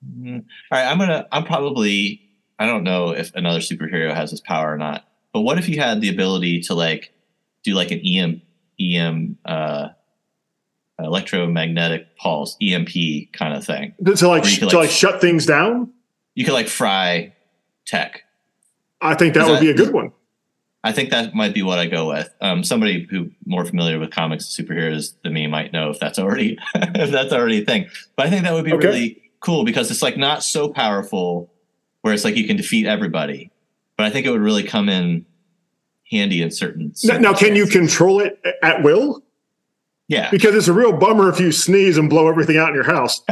Mm, 0.06 0.44
All 0.72 0.80
right, 0.80 0.86
I'm 0.86 0.98
gonna. 0.98 1.28
I'm 1.32 1.44
probably. 1.44 2.22
I 2.60 2.66
don't 2.66 2.84
know 2.84 3.10
if 3.10 3.34
another 3.36 3.60
superhero 3.60 4.14
has 4.14 4.32
this 4.32 4.40
power 4.40 4.74
or 4.74 4.78
not. 4.78 5.06
But 5.34 5.42
what 5.42 5.58
if 5.58 5.68
you 5.68 5.80
had 5.80 6.02
the 6.02 6.10
ability 6.10 6.62
to 6.62 6.76
like 6.76 7.12
do 7.64 7.74
like 7.74 7.92
an 7.92 8.00
EM 8.06 8.42
EM 8.80 9.38
uh, 9.46 9.90
electromagnetic 11.00 12.16
pulse 12.18 12.56
EMP 12.62 13.32
kind 13.34 13.56
of 13.56 13.66
thing? 13.66 13.96
to 14.04 14.28
like 14.28 14.44
could, 14.44 14.60
to 14.60 14.66
like, 14.66 14.74
like 14.74 14.90
shut 14.90 15.20
things 15.20 15.46
down. 15.46 15.92
You 16.36 16.46
could 16.46 16.54
like 16.54 16.68
fry 16.68 17.34
tech. 17.86 18.24
I 19.04 19.16
think 19.16 19.34
that 19.36 19.48
would 19.48 19.60
be 19.60 19.70
a 19.70 19.74
good 19.74 19.94
one. 19.94 20.12
I 20.86 20.92
think 20.92 21.12
that 21.12 21.34
might 21.34 21.54
be 21.54 21.62
what 21.64 21.80
I 21.80 21.86
go 21.88 22.10
with. 22.10 22.30
Um, 22.42 22.64
somebody 22.64 23.08
who 23.10 23.32
more 23.46 23.64
familiar 23.64 24.00
with 24.00 24.12
comics 24.12 24.58
and 24.58 24.68
superheroes 24.68 25.14
than 25.24 25.34
me 25.34 25.48
might 25.48 25.72
know 25.72 25.90
if 25.90 26.00
that's 26.00 26.20
already 26.20 26.58
if 26.76 27.12
that's 27.12 27.32
already 27.32 27.62
a 27.62 27.66
thing. 27.66 27.88
But 28.18 28.28
I 28.28 28.30
think 28.30 28.44
that 28.44 28.54
would 28.54 28.66
be 28.66 28.74
Okay. 28.74 28.88
really 28.88 29.22
cool 29.40 29.64
because 29.64 29.90
it's 29.92 30.02
like 30.02 30.18
not 30.18 30.44
so 30.44 30.68
powerful 30.70 31.54
where 32.02 32.14
it's 32.14 32.26
like 32.26 32.36
you 32.36 32.46
can 32.48 32.58
defeat 32.58 32.86
everybody. 32.86 33.50
But 33.98 34.08
I 34.08 34.10
think 34.10 34.26
it 34.26 34.32
would 34.32 34.42
really 34.42 34.64
come 34.64 34.90
in 34.90 35.26
handy 36.12 36.42
in 36.42 36.52
certain. 36.52 36.94
Now, 37.04 37.18
now, 37.18 37.34
can 37.34 37.56
you 37.56 37.66
control 37.66 38.20
it 38.20 38.42
at 38.62 38.84
will? 38.84 39.24
Yeah. 40.10 40.30
Because 40.32 40.54
it's 40.54 40.68
a 40.68 40.74
real 40.74 40.92
bummer 40.92 41.30
if 41.30 41.40
you 41.40 41.52
sneeze 41.54 41.98
and 41.98 42.10
blow 42.10 42.28
everything 42.28 42.58
out 42.58 42.70
in 42.70 42.76
your 42.76 42.84
house. 42.84 43.22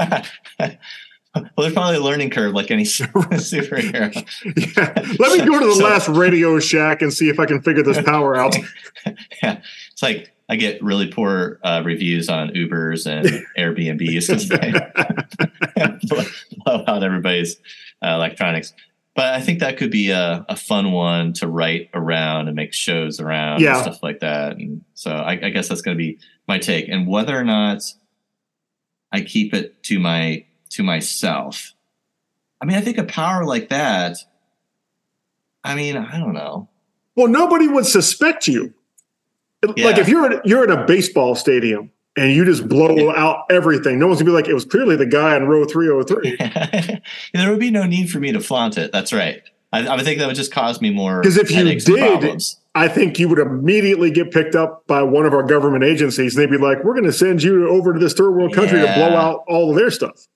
well, 1.35 1.45
there's 1.57 1.73
probably 1.73 1.95
a 1.97 2.01
learning 2.01 2.29
curve 2.29 2.53
like 2.53 2.71
any 2.71 2.83
superhero. 2.85 4.13
Yeah. 4.43 5.15
Let 5.19 5.37
me 5.39 5.45
go 5.45 5.59
to 5.59 5.65
the 5.65 5.75
So- 5.75 5.83
last 5.83 6.07
Radio 6.09 6.59
Shack 6.59 7.01
and 7.01 7.13
see 7.13 7.29
if 7.29 7.39
I 7.39 7.45
can 7.45 7.61
figure 7.61 7.83
this 7.83 8.01
power 8.01 8.35
out. 8.35 8.55
yeah, 9.43 9.61
it's 9.91 10.01
like 10.03 10.31
I 10.49 10.55
get 10.57 10.83
really 10.83 11.07
poor 11.07 11.59
uh, 11.63 11.81
reviews 11.85 12.27
on 12.27 12.49
Ubers 12.49 13.07
and 13.07 13.45
Airbnbs 13.57 14.27
because 14.27 14.51
I 14.51 15.97
blow, 16.65 16.83
out 16.87 17.03
everybody's 17.03 17.55
uh, 18.03 18.07
electronics. 18.15 18.73
But 19.13 19.33
I 19.33 19.41
think 19.41 19.59
that 19.59 19.77
could 19.77 19.91
be 19.91 20.09
a, 20.11 20.45
a 20.47 20.55
fun 20.55 20.91
one 20.93 21.33
to 21.33 21.47
write 21.47 21.89
around 21.93 22.47
and 22.47 22.55
make 22.55 22.73
shows 22.73 23.19
around 23.19 23.59
Yeah. 23.61 23.73
and 23.75 23.81
stuff 23.83 24.03
like 24.03 24.19
that. 24.21 24.57
And 24.57 24.83
so 24.93 25.11
I, 25.11 25.31
I 25.33 25.49
guess 25.49 25.67
that's 25.67 25.81
going 25.81 25.97
to 25.97 26.01
be 26.01 26.17
my 26.47 26.57
take. 26.59 26.87
And 26.87 27.07
whether 27.07 27.37
or 27.37 27.43
not 27.43 27.81
I 29.11 29.21
keep 29.21 29.53
it 29.53 29.83
to 29.83 29.99
my 29.99 30.45
to 30.71 30.83
myself, 30.83 31.73
I 32.61 32.65
mean, 32.65 32.77
I 32.77 32.81
think 32.81 32.97
a 32.97 33.03
power 33.03 33.45
like 33.45 33.69
that. 33.69 34.17
I 35.63 35.75
mean, 35.75 35.97
I 35.97 36.19
don't 36.19 36.33
know. 36.33 36.69
well, 37.15 37.27
nobody 37.27 37.67
would 37.67 37.85
suspect 37.85 38.47
you. 38.47 38.73
Yeah. 39.75 39.85
Like 39.85 39.97
if 39.99 40.07
you're 40.07 40.31
at, 40.31 40.45
you're 40.45 40.63
at 40.63 40.71
a 40.71 40.85
baseball 40.85 41.35
stadium 41.35 41.91
and 42.17 42.33
you 42.33 42.45
just 42.45 42.67
blow 42.67 43.11
out 43.11 43.45
everything, 43.51 43.99
no 43.99 44.07
one's 44.07 44.19
gonna 44.19 44.31
be 44.31 44.35
like, 44.35 44.47
it 44.47 44.55
was 44.55 44.65
clearly 44.65 44.95
the 44.95 45.05
guy 45.05 45.37
in 45.37 45.47
row 45.47 45.65
303. 45.65 47.01
there 47.33 47.51
would 47.51 47.59
be 47.59 47.69
no 47.69 47.85
need 47.85 48.09
for 48.09 48.19
me 48.19 48.31
to 48.31 48.39
flaunt 48.39 48.77
it. 48.77 48.91
That's 48.91 49.13
right. 49.13 49.43
I, 49.71 49.85
I 49.85 49.95
would 49.95 50.03
think 50.03 50.19
that 50.19 50.27
would 50.27 50.35
just 50.35 50.51
cause 50.51 50.81
me 50.81 50.89
more. 50.89 51.21
Because 51.21 51.37
if 51.37 51.51
you 51.51 51.63
did. 51.79 52.43
I 52.73 52.87
think 52.87 53.19
you 53.19 53.27
would 53.27 53.39
immediately 53.39 54.11
get 54.11 54.31
picked 54.31 54.55
up 54.55 54.87
by 54.87 55.03
one 55.03 55.25
of 55.25 55.33
our 55.33 55.43
government 55.43 55.83
agencies. 55.83 56.35
They'd 56.35 56.49
be 56.49 56.57
like, 56.57 56.83
we're 56.85 56.93
going 56.93 57.03
to 57.03 57.11
send 57.11 57.43
you 57.43 57.67
over 57.67 57.91
to 57.91 57.99
this 57.99 58.13
third 58.13 58.31
world 58.31 58.53
country 58.53 58.79
to 58.79 58.85
blow 58.93 59.13
out 59.13 59.43
all 59.47 59.71
of 59.71 59.75
their 59.75 59.91
stuff. 59.91 60.27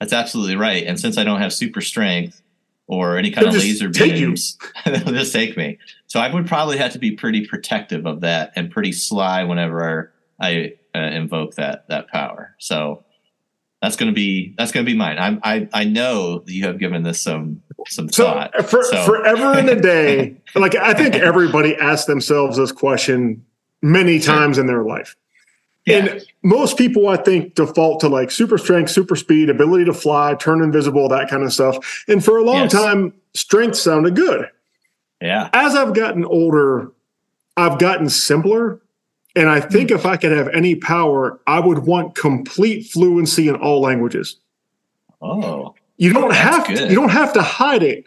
That's 0.00 0.12
absolutely 0.12 0.56
right. 0.56 0.84
And 0.86 0.98
since 0.98 1.18
I 1.18 1.24
don't 1.24 1.40
have 1.40 1.52
super 1.52 1.80
strength 1.80 2.40
or 2.86 3.16
any 3.18 3.30
kind 3.30 3.46
They'll 3.46 3.56
of 3.56 3.60
laser 3.62 3.88
beams, 3.90 4.58
they'll 4.84 4.98
just 5.12 5.32
take 5.32 5.56
me. 5.56 5.78
So 6.06 6.18
I 6.20 6.32
would 6.32 6.46
probably 6.46 6.78
have 6.78 6.92
to 6.92 6.98
be 6.98 7.12
pretty 7.12 7.46
protective 7.46 8.06
of 8.06 8.20
that 8.22 8.52
and 8.56 8.70
pretty 8.70 8.92
sly 8.92 9.44
whenever 9.44 10.12
I 10.40 10.74
uh, 10.94 10.98
invoke 11.00 11.54
that 11.56 11.86
that 11.88 12.08
power. 12.08 12.54
So 12.58 13.04
that's 13.82 13.96
going 13.96 14.10
to 14.10 14.14
be 14.14 14.54
that's 14.58 14.72
going 14.72 14.84
to 14.84 14.90
be 14.90 14.96
mine. 14.96 15.18
I'm, 15.18 15.38
I 15.42 15.68
I 15.72 15.84
know 15.84 16.40
that 16.40 16.52
you 16.52 16.64
have 16.64 16.78
given 16.78 17.02
this 17.02 17.20
some 17.20 17.62
some 17.86 18.08
So 18.10 18.24
thought. 18.24 18.54
for, 18.68 18.82
So- 18.84 19.04
forever 19.04 19.58
in 19.58 19.68
a 19.68 19.80
day, 19.80 20.36
like 20.54 20.74
I 20.74 20.94
think 20.94 21.14
everybody 21.14 21.76
asks 21.76 22.06
themselves 22.06 22.56
this 22.56 22.72
question 22.72 23.44
many 23.82 24.18
Sure. 24.18 24.34
times 24.34 24.58
in 24.58 24.66
their 24.66 24.82
life. 24.82 25.14
Yeah, 25.86 25.96
And 25.96 26.22
most 26.42 26.76
people, 26.76 27.08
I 27.08 27.16
think, 27.16 27.54
default 27.54 28.00
to 28.00 28.08
like 28.08 28.30
super 28.30 28.58
strength, 28.58 28.90
super 28.90 29.16
speed, 29.16 29.48
ability 29.50 29.84
to 29.86 29.94
fly, 29.94 30.34
turn 30.34 30.62
invisible, 30.62 31.08
that 31.08 31.28
kind 31.30 31.42
of 31.42 31.52
stuff. 31.52 32.04
And 32.08 32.24
for 32.24 32.36
a 32.38 32.42
long 32.44 32.62
Yes. 32.62 32.72
time, 32.72 33.12
strength 33.34 33.76
sounded 33.76 34.14
good. 34.16 34.48
yeah, 35.20 35.48
As 35.52 35.74
I've 35.74 35.94
gotten 35.94 36.24
older, 36.24 36.92
I've 37.56 37.78
gotten 37.78 38.08
simpler. 38.08 38.80
And 39.36 39.48
I 39.48 39.60
think 39.60 39.90
hmm. 39.90 39.96
if 39.96 40.06
I 40.06 40.16
could 40.16 40.32
have 40.32 40.48
any 40.48 40.74
power, 40.74 41.40
I 41.46 41.60
would 41.60 41.78
want 41.86 42.14
complete 42.14 42.86
fluency 42.86 43.48
in 43.48 43.54
all 43.56 43.80
languages. 43.80 44.36
oh, 45.22 45.74
You 45.98 46.12
don't 46.12 46.34
have 46.34 46.66
to, 46.66 46.88
you 46.88 46.94
don't 46.94 47.10
have 47.10 47.32
to 47.34 47.42
hide 47.42 47.82
it, 47.82 48.06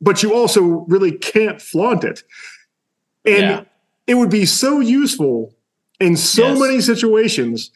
but 0.00 0.22
you 0.22 0.34
also 0.34 0.62
really 0.88 1.12
can't 1.12 1.60
flaunt 1.60 2.04
it. 2.04 2.22
And 3.24 3.36
Yeah. 3.42 3.64
it 4.06 4.14
would 4.14 4.30
be 4.30 4.46
so 4.46 4.80
useful 4.80 5.54
in 6.02 6.16
so 6.16 6.48
Yes. 6.48 6.58
many 6.60 6.80
situations. 6.80 7.70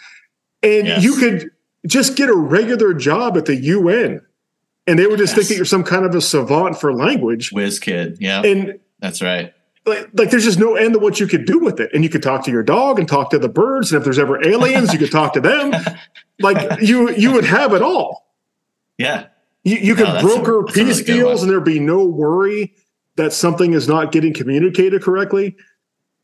And 0.63 0.87
Yes. 0.87 1.03
you 1.03 1.15
could 1.17 1.51
just 1.87 2.17
get 2.17 2.29
a 2.29 2.35
regular 2.35 2.93
job 2.95 3.37
at 3.37 3.47
the 3.47 3.55
UN. 3.57 4.21
And 4.89 4.99
they 4.99 5.07
would 5.07 5.19
just 5.19 5.35
think 5.35 5.49
that 5.49 5.57
you're 5.57 5.65
some 5.65 5.83
kind 5.85 6.05
of 6.05 6.15
a 6.15 6.21
savant 6.21 6.81
for 6.81 6.93
language. 6.93 7.51
whiz 7.53 7.79
kid. 7.79 8.19
Yeah, 8.21 8.43
And 8.43 8.79
that's 9.01 9.21
right. 9.23 9.53
like, 9.85 10.09
like 10.15 10.31
there's 10.31 10.45
just 10.45 10.59
no 10.59 10.75
end 10.75 10.95
to 10.95 10.99
what 11.01 11.19
you 11.21 11.27
could 11.27 11.45
do 11.45 11.59
with 11.59 11.81
it. 11.81 11.91
And 11.93 12.03
you 12.05 12.11
could 12.11 12.23
talk 12.23 12.45
to 12.45 12.51
your 12.51 12.63
dog 12.63 12.99
and 12.99 13.09
talk 13.09 13.31
to 13.31 13.39
the 13.39 13.49
birds. 13.49 13.93
And 13.93 13.99
if 13.99 14.05
there's 14.05 14.19
ever 14.19 14.45
aliens, 14.47 14.93
you 14.93 14.99
could 14.99 15.11
talk 15.13 15.33
to 15.35 15.41
them. 15.41 15.73
Like 16.39 16.83
you 16.83 17.11
you 17.13 17.33
would 17.33 17.47
have 17.47 17.73
it 17.73 17.81
all. 17.81 18.27
Yeah, 18.99 19.29
You, 19.65 19.77
you 19.77 19.95
could 19.95 20.07
No, 20.07 20.21
broker 20.21 20.61
a 20.61 20.65
peace 20.65 20.99
good 21.01 21.07
deals, 21.07 21.43
and 21.43 21.51
there'd 21.51 21.65
be 21.65 21.81
no 21.81 22.05
worry 22.05 22.75
that 23.17 23.33
something 23.33 23.73
is 23.73 23.89
not 23.89 24.13
getting 24.13 24.35
communicated 24.35 25.03
correctly. 25.03 25.57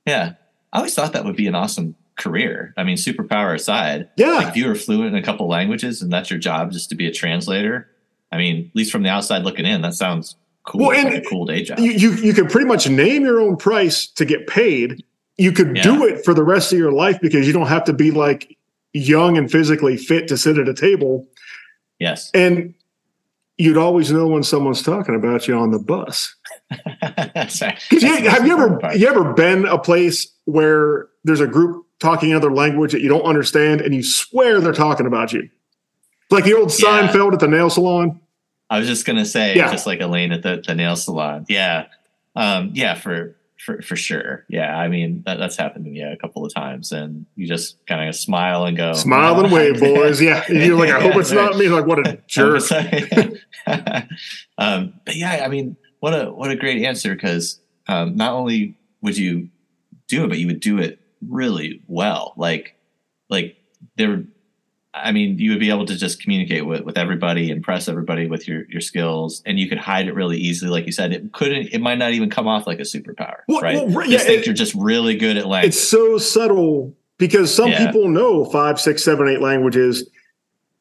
yeah. 0.06 0.34
I 0.72 0.78
always 0.78 0.94
thought 0.94 1.12
that 1.12 1.24
would 1.24 1.36
be 1.36 1.46
an 1.46 1.54
awesome 1.54 1.94
career. 2.16 2.74
I 2.76 2.84
mean, 2.84 2.96
superpower 2.96 3.54
aside, 3.54 4.08
Yeah, 4.16 4.34
like 4.36 4.48
if 4.48 4.56
you 4.56 4.68
were 4.68 4.74
fluent 4.74 5.14
in 5.14 5.16
a 5.16 5.22
couple 5.22 5.48
languages 5.48 6.02
and 6.02 6.12
that's 6.12 6.30
your 6.30 6.38
job 6.38 6.72
just 6.72 6.88
to 6.90 6.94
be 6.94 7.06
a 7.06 7.12
translator 7.12 7.88
i 8.30 8.38
mean 8.38 8.66
at 8.70 8.76
least 8.76 8.90
from 8.90 9.02
the 9.02 9.08
outside 9.08 9.44
looking 9.44 9.66
in 9.66 9.82
that 9.82 9.94
sounds 9.94 10.36
cool. 10.64 10.88
Well, 10.88 10.92
and 10.92 11.12
like 11.12 11.24
a 11.24 11.28
cool 11.28 11.44
day 11.44 11.62
job. 11.62 11.78
you, 11.78 11.92
you 11.92 12.12
you 12.14 12.32
could 12.34 12.50
pretty 12.50 12.66
much 12.66 12.88
name 12.88 13.24
your 13.24 13.40
own 13.40 13.56
price 13.56 14.06
to 14.06 14.24
get 14.24 14.46
paid. 14.46 15.04
You 15.38 15.52
could 15.52 15.74
do 15.74 16.04
it 16.06 16.24
for 16.24 16.34
the 16.34 16.44
rest 16.44 16.72
of 16.72 16.78
your 16.78 16.92
life 16.92 17.18
because 17.20 17.46
you 17.46 17.52
don't 17.52 17.66
have 17.66 17.84
to 17.84 17.92
be 17.92 18.10
like 18.10 18.56
young 18.92 19.38
and 19.38 19.50
physically 19.50 19.96
fit 19.96 20.28
to 20.28 20.36
sit 20.36 20.58
at 20.58 20.68
a 20.68 20.74
table, 20.74 21.26
yes. 21.98 22.30
And 22.34 22.74
you'd 23.62 23.76
always 23.76 24.10
know 24.10 24.26
when 24.26 24.42
someone's 24.42 24.82
talking 24.82 25.14
about 25.14 25.46
you 25.46 25.54
on 25.56 25.70
the 25.70 25.78
bus. 25.78 26.34
You- 27.90 28.28
have 28.28 28.46
you 28.46 28.52
ever 28.54 28.80
you 28.96 29.06
ever 29.08 29.32
been 29.34 29.66
a 29.66 29.78
place 29.78 30.26
where 30.44 31.08
there's 31.24 31.40
a 31.40 31.46
group 31.46 31.86
talking 32.00 32.30
another 32.32 32.52
language 32.52 32.92
that 32.92 33.00
you 33.00 33.08
don't 33.08 33.22
understand 33.22 33.80
and 33.80 33.94
you 33.94 34.02
swear 34.02 34.60
they're 34.60 34.72
talking 34.72 35.06
about 35.06 35.32
you? 35.32 35.48
Like 36.30 36.44
the 36.44 36.54
old 36.54 36.72
Yeah. 36.78 37.08
Seinfeld 37.08 37.32
at 37.34 37.40
the 37.40 37.48
nail 37.48 37.70
salon. 37.70 38.20
i 38.70 38.78
was 38.78 38.88
just 38.88 39.04
gonna 39.04 39.24
say 39.26 39.54
Yeah. 39.56 39.70
just 39.70 39.86
like 39.86 40.00
elaine 40.00 40.32
at 40.32 40.42
the, 40.42 40.62
the 40.66 40.74
nail 40.74 40.96
salon 40.96 41.44
yeah 41.48 41.86
um 42.34 42.70
yeah 42.74 42.94
for 42.94 43.36
for 43.64 43.80
for 43.82 43.96
sure 43.96 44.44
yeah 44.48 44.76
i 44.76 44.88
mean 44.88 45.22
that, 45.24 45.38
that's 45.38 45.56
happened 45.56 45.84
to 45.84 45.90
me 45.90 46.00
a 46.02 46.16
couple 46.16 46.44
of 46.44 46.52
times 46.52 46.92
and 46.92 47.26
you 47.36 47.46
just 47.46 47.84
kind 47.86 48.08
of 48.08 48.14
smile 48.14 48.64
and 48.64 48.76
go 48.76 48.92
Smile 48.92 49.40
and 49.40 49.52
wave, 49.52 49.78
boys. 49.80 50.20
Yeah. 50.20 50.44
You're 50.48 50.76
like, 50.76 50.90
I 50.90 51.00
hope 51.00 51.14
Yeah, 51.14 51.20
it's 51.20 51.32
not 51.32 51.56
me. 51.56 51.68
Like, 51.68 51.86
what 51.86 52.06
a 52.06 52.18
jerk. 52.26 52.62
um, 54.58 54.94
but 55.04 55.16
yeah, 55.16 55.42
I 55.44 55.48
mean, 55.48 55.76
what 56.00 56.12
a 56.12 56.30
what 56.30 56.50
a 56.50 56.56
great 56.56 56.82
answer 56.84 57.14
because 57.14 57.60
um, 57.88 58.16
not 58.16 58.32
only 58.32 58.76
would 59.00 59.16
you 59.16 59.48
do 60.08 60.24
it, 60.24 60.28
but 60.28 60.38
you 60.38 60.46
would 60.46 60.60
do 60.60 60.78
it 60.78 60.98
really 61.28 61.82
well. 61.86 62.34
Like, 62.36 62.76
like 63.30 63.56
there, 63.96 64.24
I 64.94 65.10
mean, 65.10 65.38
you 65.38 65.50
would 65.50 65.60
be 65.60 65.70
able 65.70 65.86
to 65.86 65.96
just 65.96 66.20
communicate 66.22 66.66
with 66.66 66.82
with 66.82 66.98
everybody, 66.98 67.50
impress 67.50 67.88
everybody 67.88 68.26
with 68.26 68.46
your 68.46 68.64
your 68.68 68.80
skills, 68.82 69.42
and 69.46 69.58
you 69.58 69.68
could 69.68 69.78
hide 69.78 70.06
it 70.06 70.14
really 70.14 70.36
easily. 70.36 70.70
Like 70.70 70.84
you 70.86 70.92
said, 70.92 71.12
it 71.12 71.32
couldn't. 71.32 71.68
It 71.68 71.80
might 71.80 71.96
not 71.98 72.12
even 72.12 72.28
come 72.28 72.46
off 72.46 72.66
like 72.66 72.78
a 72.78 72.82
superpower, 72.82 73.38
Well, 73.48 73.62
right? 73.62 73.88
well, 73.88 74.06
yeah, 74.06 74.18
think 74.18 74.40
it- 74.40 74.46
you're 74.46 74.54
just 74.54 74.74
really 74.74 75.16
good 75.16 75.38
at 75.38 75.46
language. 75.46 75.70
It's 75.74 75.80
so 75.82 76.18
subtle 76.18 76.94
because 77.16 77.54
some 77.54 77.70
Yeah. 77.70 77.86
people 77.86 78.08
know 78.08 78.44
five, 78.44 78.78
six, 78.78 79.02
seven, 79.02 79.28
eight 79.28 79.40
languages, 79.40 80.06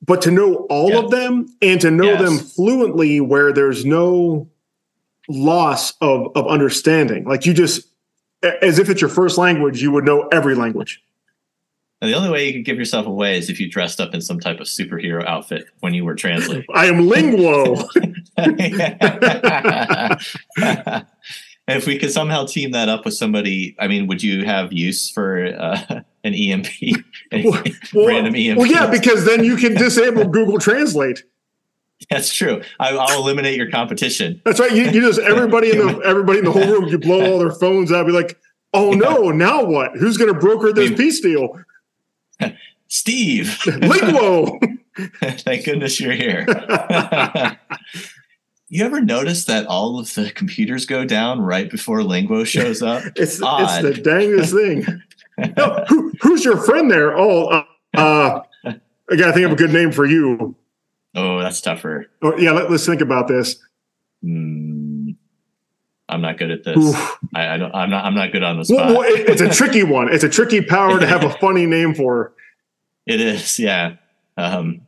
but 0.06 0.21
to 0.24 0.32
know 0.32 0.56
all 0.69 0.89
Yeah. 0.89 1.00
of 1.00 1.12
them 1.12 1.45
and 1.62 1.80
to 1.80 1.89
know 1.89 2.04
Yes. 2.12 2.21
them 2.21 2.38
fluently 2.38 3.21
where 3.21 3.54
there's 3.54 3.86
no 3.86 4.50
loss 5.30 5.93
of, 6.02 6.32
of 6.36 6.47
understanding. 6.47 7.24
Like 7.24 7.45
you 7.45 7.54
just, 7.54 7.88
as 8.62 8.78
if 8.80 8.89
it's 8.89 9.00
your 9.00 9.10
first 9.10 9.38
language, 9.38 9.82
you 9.82 9.91
would 9.91 10.04
know 10.04 10.28
every 10.34 10.56
language. 10.56 11.02
And 12.01 12.09
the 12.09 12.15
only 12.17 12.29
way 12.29 12.47
you 12.47 12.53
could 12.53 12.65
give 12.65 12.77
yourself 12.77 13.05
away 13.05 13.37
is 13.37 13.49
if 13.49 13.59
you 13.59 13.69
dressed 13.69 14.01
up 14.01 14.13
in 14.15 14.21
some 14.21 14.39
type 14.39 14.59
of 14.59 14.67
superhero 14.67 15.23
outfit 15.27 15.65
when 15.81 15.93
you 15.93 16.03
were 16.03 16.15
translating. 16.15 16.65
I 16.73 16.87
am 16.87 17.07
linguo. 17.07 17.87
If 21.67 21.85
we 21.85 21.97
could 21.97 22.11
somehow 22.11 22.45
team 22.45 22.71
that 22.71 22.89
up 22.89 23.05
with 23.05 23.13
somebody, 23.13 23.75
I 23.79 23.87
mean, 23.87 24.07
would 24.07 24.21
you 24.21 24.45
have 24.45 24.73
use 24.73 25.09
for 25.09 25.45
uh, 25.45 26.01
an 26.23 26.33
EMP, 26.33 26.67
Well, 27.93 28.07
random 28.07 28.35
EMP? 28.35 28.57
well, 28.57 28.67
yeah, 28.67 28.89
because 28.89 29.25
then 29.25 29.43
you 29.43 29.55
can 29.55 29.75
disable 29.75 30.27
Google 30.27 30.57
Translate. 30.57 31.23
That's 32.09 32.33
true. 32.33 32.61
I, 32.79 32.95
I'll 32.95 33.21
eliminate 33.21 33.57
your 33.57 33.69
competition. 33.69 34.41
That's 34.43 34.59
right. 34.59 34.71
You, 34.71 34.85
you 34.85 35.01
just 35.01 35.19
everybody 35.19 35.71
in 35.71 35.77
the 35.77 36.01
everybody 36.03 36.39
in 36.39 36.45
the 36.45 36.51
whole 36.51 36.67
room. 36.67 36.87
You 36.87 36.97
blow 36.97 37.31
all 37.31 37.39
their 37.39 37.51
phones 37.51 37.91
out. 37.91 38.07
Be 38.07 38.11
like, 38.11 38.37
oh 38.73 38.91
no, 38.91 39.29
now 39.29 39.63
what? 39.63 39.95
Who's 39.95 40.17
going 40.17 40.33
to 40.33 40.39
broker 40.39 40.73
this 40.73 40.91
peace 40.91 41.21
deal? 41.21 41.57
Steve, 42.88 43.58
Linguo. 43.65 44.60
thank 45.39 45.65
goodness 45.65 45.99
you're 45.99 46.12
here. 46.12 46.45
you 48.69 48.84
ever 48.84 49.01
notice 49.01 49.45
that 49.45 49.65
all 49.67 49.99
of 49.99 50.13
the 50.13 50.32
computers 50.32 50.86
go 50.86 51.06
down 51.06 51.39
right 51.41 51.69
before 51.69 51.99
Linguo 51.99 52.45
shows 52.45 52.82
up? 52.82 53.04
It's 53.15 53.41
Odd. 53.41 53.86
it's 53.86 53.97
the 53.97 54.04
dangest 54.04 54.54
thing. 54.54 54.86
No, 55.58 55.86
who, 55.88 56.12
who's 56.21 56.43
your 56.43 56.58
friend 56.58 56.91
there? 56.91 57.17
Oh, 57.17 57.47
uh, 57.47 57.63
uh, 57.95 58.41
I 58.65 59.15
gotta 59.15 59.34
think 59.34 59.45
of 59.45 59.54
a 59.54 59.56
good 59.56 59.71
name 59.71 59.91
for 59.91 60.06
you. 60.06 60.56
oh, 61.15 61.39
that's 61.39 61.62
tougher. 61.62 62.08
Oh, 62.21 62.38
yeah, 62.38 62.51
let, 62.51 62.69
us 62.69 62.86
think 62.86 63.01
about 63.01 63.27
this. 63.27 63.56
Hmm. 64.21 64.80
I'm 66.12 66.21
not 66.21 66.38
good 66.38 66.52
at 66.52 66.63
this. 66.63 66.95
I, 67.34 67.56
I 67.56 67.58
don't, 67.58 67.74
I'm 67.74 67.89
not. 67.89 68.06
I'm 68.06 68.15
not 68.15 68.32
good 68.32 68.43
on 68.43 68.58
the 68.58 68.65
spot. 68.65 68.89
Well, 68.89 69.02
it- 69.04 69.30
it's 69.30 69.41
a 69.41 69.50
tricky 69.58 69.84
one. 69.84 70.13
It's 70.13 70.24
a 70.24 70.30
tricky 70.30 70.62
power 70.62 71.00
to 71.00 71.08
have 71.08 71.24
a 71.24 71.30
funny 71.41 71.65
name 71.65 71.95
for. 71.95 72.34
It 73.08 73.19
is, 73.21 73.58
yeah. 73.60 73.95
Um, 74.38 74.82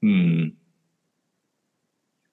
hmm. 0.00 0.44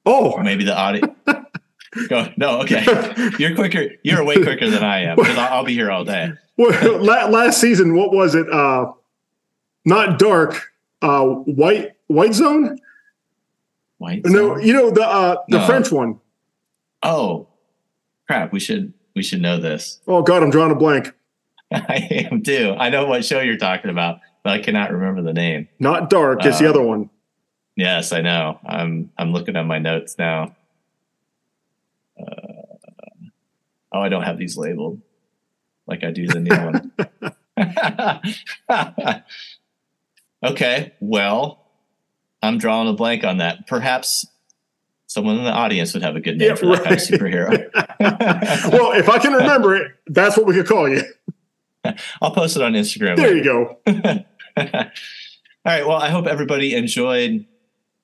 Oh, 0.06 0.38
Maybe 0.42 0.64
the 0.64 0.76
audio. 0.78 1.16
Go. 2.08 2.28
No. 2.38 2.62
Okay. 2.62 2.84
You're 3.38 3.54
quicker. 3.56 3.90
You're 4.04 4.24
way 4.24 4.36
quicker 4.42 4.70
than 4.70 4.84
I 4.84 5.02
am 5.04 5.18
because 5.18 5.38
I'll, 5.38 5.54
I'll 5.58 5.66
be 5.66 5.74
here 5.74 5.92
all 5.92 6.06
day. 6.06 6.32
well, 6.58 7.00
last 7.04 7.60
season, 7.60 7.96
what 7.96 8.14
was 8.14 8.34
it? 8.34 8.50
Uh, 8.52 8.94
not 9.86 10.18
dark. 10.18 10.72
Uh, 11.02 11.24
white 11.26 11.92
white 12.08 12.34
zone. 12.34 12.80
White. 13.98 14.22
No, 14.26 14.58
you 14.58 14.74
know 14.74 14.90
the 14.92 15.06
uh, 15.06 15.36
the 15.50 15.58
No. 15.60 15.66
French 15.66 15.92
one. 15.92 16.20
Oh, 17.04 17.48
crap. 18.32 18.52
We 18.54 18.60
should. 18.60 18.94
We 19.16 19.24
should 19.24 19.42
know 19.42 19.58
this. 19.60 20.00
Oh 20.08 20.22
God, 20.22 20.42
I'm 20.42 20.50
drawing 20.52 20.72
a 20.72 20.76
blank. 20.76 21.14
I 21.72 22.28
am 22.32 22.42
too. 22.44 22.76
I 22.78 22.90
know 22.90 23.06
what 23.08 23.24
show 23.26 23.40
you're 23.42 23.58
talking 23.58 23.92
about, 23.92 24.20
but 24.44 24.54
I 24.54 24.60
cannot 24.60 24.92
remember 24.92 25.22
the 25.22 25.34
name. 25.34 25.68
Not 25.80 26.10
dark. 26.10 26.46
It's 26.46 26.60
the 26.60 26.68
Uh, 26.68 26.70
other 26.70 26.82
one. 26.82 27.10
Yes, 27.76 28.12
I 28.14 28.22
know. 28.22 28.60
I'm. 28.66 29.12
I'm 29.18 29.34
looking 29.34 29.56
at 29.58 29.66
my 29.66 29.80
notes 29.80 30.16
now. 30.18 30.56
Oh, 33.94 34.00
I 34.00 34.08
don't 34.10 34.24
have 34.24 34.38
these 34.38 34.56
labeled 34.58 35.02
like 35.88 36.04
I 36.06 36.12
do 36.12 36.26
the 36.28 36.40
new 36.40 36.56
one. 36.56 36.92
okay, 40.46 40.94
well, 41.02 41.66
I'm 42.42 42.58
drawing 42.58 42.88
a 42.88 42.94
blank 42.94 43.26
on 43.26 43.38
that. 43.40 43.68
Perhaps 43.68 44.26
someone 45.12 45.38
in 45.38 45.44
the 45.44 45.52
audience 45.52 45.94
would 45.94 46.04
have 46.04 46.16
a 46.16 46.22
good 46.22 46.38
name 46.38 46.50
yeah, 46.50 46.56
for 46.56 46.68
that 46.68 46.80
right. 46.80 46.84
kind 46.84 46.96
of 46.96 47.02
superhero. 47.02 48.72
well, 48.72 48.94
if 48.94 49.10
I 49.10 49.20
can 49.20 49.34
remember 49.34 49.76
it, 49.76 49.92
that's 50.08 50.38
what 50.38 50.46
we 50.46 50.54
could 50.54 50.68
call 50.68 50.88
you. 50.88 51.04
I'll 52.22 52.32
post 52.32 52.56
it 52.56 52.62
on 52.62 52.74
Instagram. 52.74 53.18
There 53.18 53.34
later. 53.34 53.36
you 53.36 53.44
go. 53.44 53.78
All 54.58 54.66
right. 55.66 55.86
Well, 55.86 55.98
I 55.98 56.10
hope 56.10 56.28
everybody 56.28 56.76
enjoyed 56.76 57.46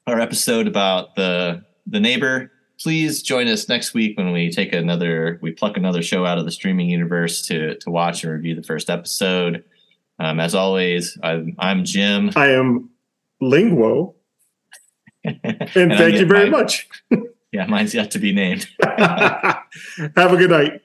our 0.05 0.19
episode 0.19 0.67
about 0.67 1.15
the 1.15 1.63
the 1.85 2.01
neighbor. 2.01 2.51
Please 2.77 3.21
join 3.23 3.47
us 3.47 3.69
next 3.69 3.93
week 3.93 4.17
when 4.17 4.33
we 4.33 4.51
take 4.51 4.73
another 4.73 5.39
we 5.41 5.51
pluck 5.51 5.77
another 5.77 6.01
show 6.01 6.25
out 6.25 6.37
of 6.37 6.43
the 6.43 6.51
streaming 6.51 6.89
universe 6.89 7.41
to 7.43 7.75
to 7.75 7.89
watch 7.89 8.25
and 8.25 8.33
review 8.33 8.53
the 8.53 8.63
first 8.63 8.89
episode. 8.89 9.63
Um, 10.19 10.41
as 10.41 10.55
always, 10.55 11.17
I'm, 11.23 11.55
I'm 11.59 11.85
Jim. 11.85 12.31
I 12.35 12.47
am 12.47 12.89
Linguo. 13.41 14.15
And, 15.27 15.39
and 15.75 15.93
thank 15.93 16.15
you 16.15 16.25
very 16.25 16.49
much. 16.49 16.87
yeah, 17.51 17.65
mine's 17.67 17.93
yet 17.93 18.11
to 18.11 18.19
be 18.19 18.33
named. 18.33 18.67
Have 18.81 20.33
a 20.33 20.37
good 20.37 20.49
night. 20.49 20.81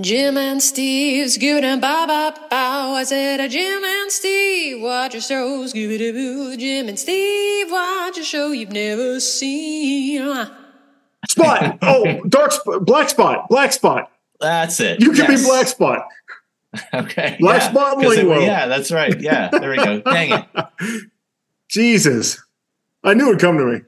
Jim 0.00 0.36
and 0.36 0.62
Steve's 0.62 1.38
good 1.38 1.64
and 1.64 1.80
bow 1.80 2.06
bow 2.06 2.32
bow. 2.50 2.94
I 2.94 3.04
said, 3.04 3.40
uh, 3.40 3.48
Jim 3.48 3.82
and 3.84 4.12
Steve, 4.12 4.80
watch 4.80 5.14
a 5.14 5.20
show, 5.20 5.64
Scooby 5.64 5.98
Doo. 5.98 6.56
Jim 6.56 6.88
and 6.88 6.98
Steve, 6.98 7.70
watch 7.70 8.18
a 8.18 8.24
show 8.24 8.52
you've 8.52 8.72
never 8.72 9.18
seen. 9.18 10.48
Spot. 11.28 11.78
Oh, 11.82 12.22
dark 12.28 12.52
spot, 12.52 12.84
black 12.84 13.08
spot, 13.08 13.48
black 13.48 13.72
spot. 13.72 14.10
That's 14.40 14.78
it. 14.78 15.00
You 15.00 15.10
can 15.10 15.30
yes. 15.30 15.42
be 15.42 15.48
black 15.48 15.66
spot. 15.66 16.06
okay. 16.94 17.36
Black 17.40 17.62
yeah. 17.62 17.70
spot 17.70 17.98
lingo. 17.98 18.38
yeah, 18.38 18.66
that's 18.66 18.92
right. 18.92 19.20
Yeah, 19.20 19.48
there 19.48 19.70
we 19.70 19.76
go. 19.78 20.00
Dang 20.00 20.44
it. 20.44 21.10
Jesus. 21.68 22.40
I 23.08 23.14
knew 23.14 23.28
it'd 23.28 23.40
come 23.40 23.56
to 23.56 23.64
me. 23.64 23.87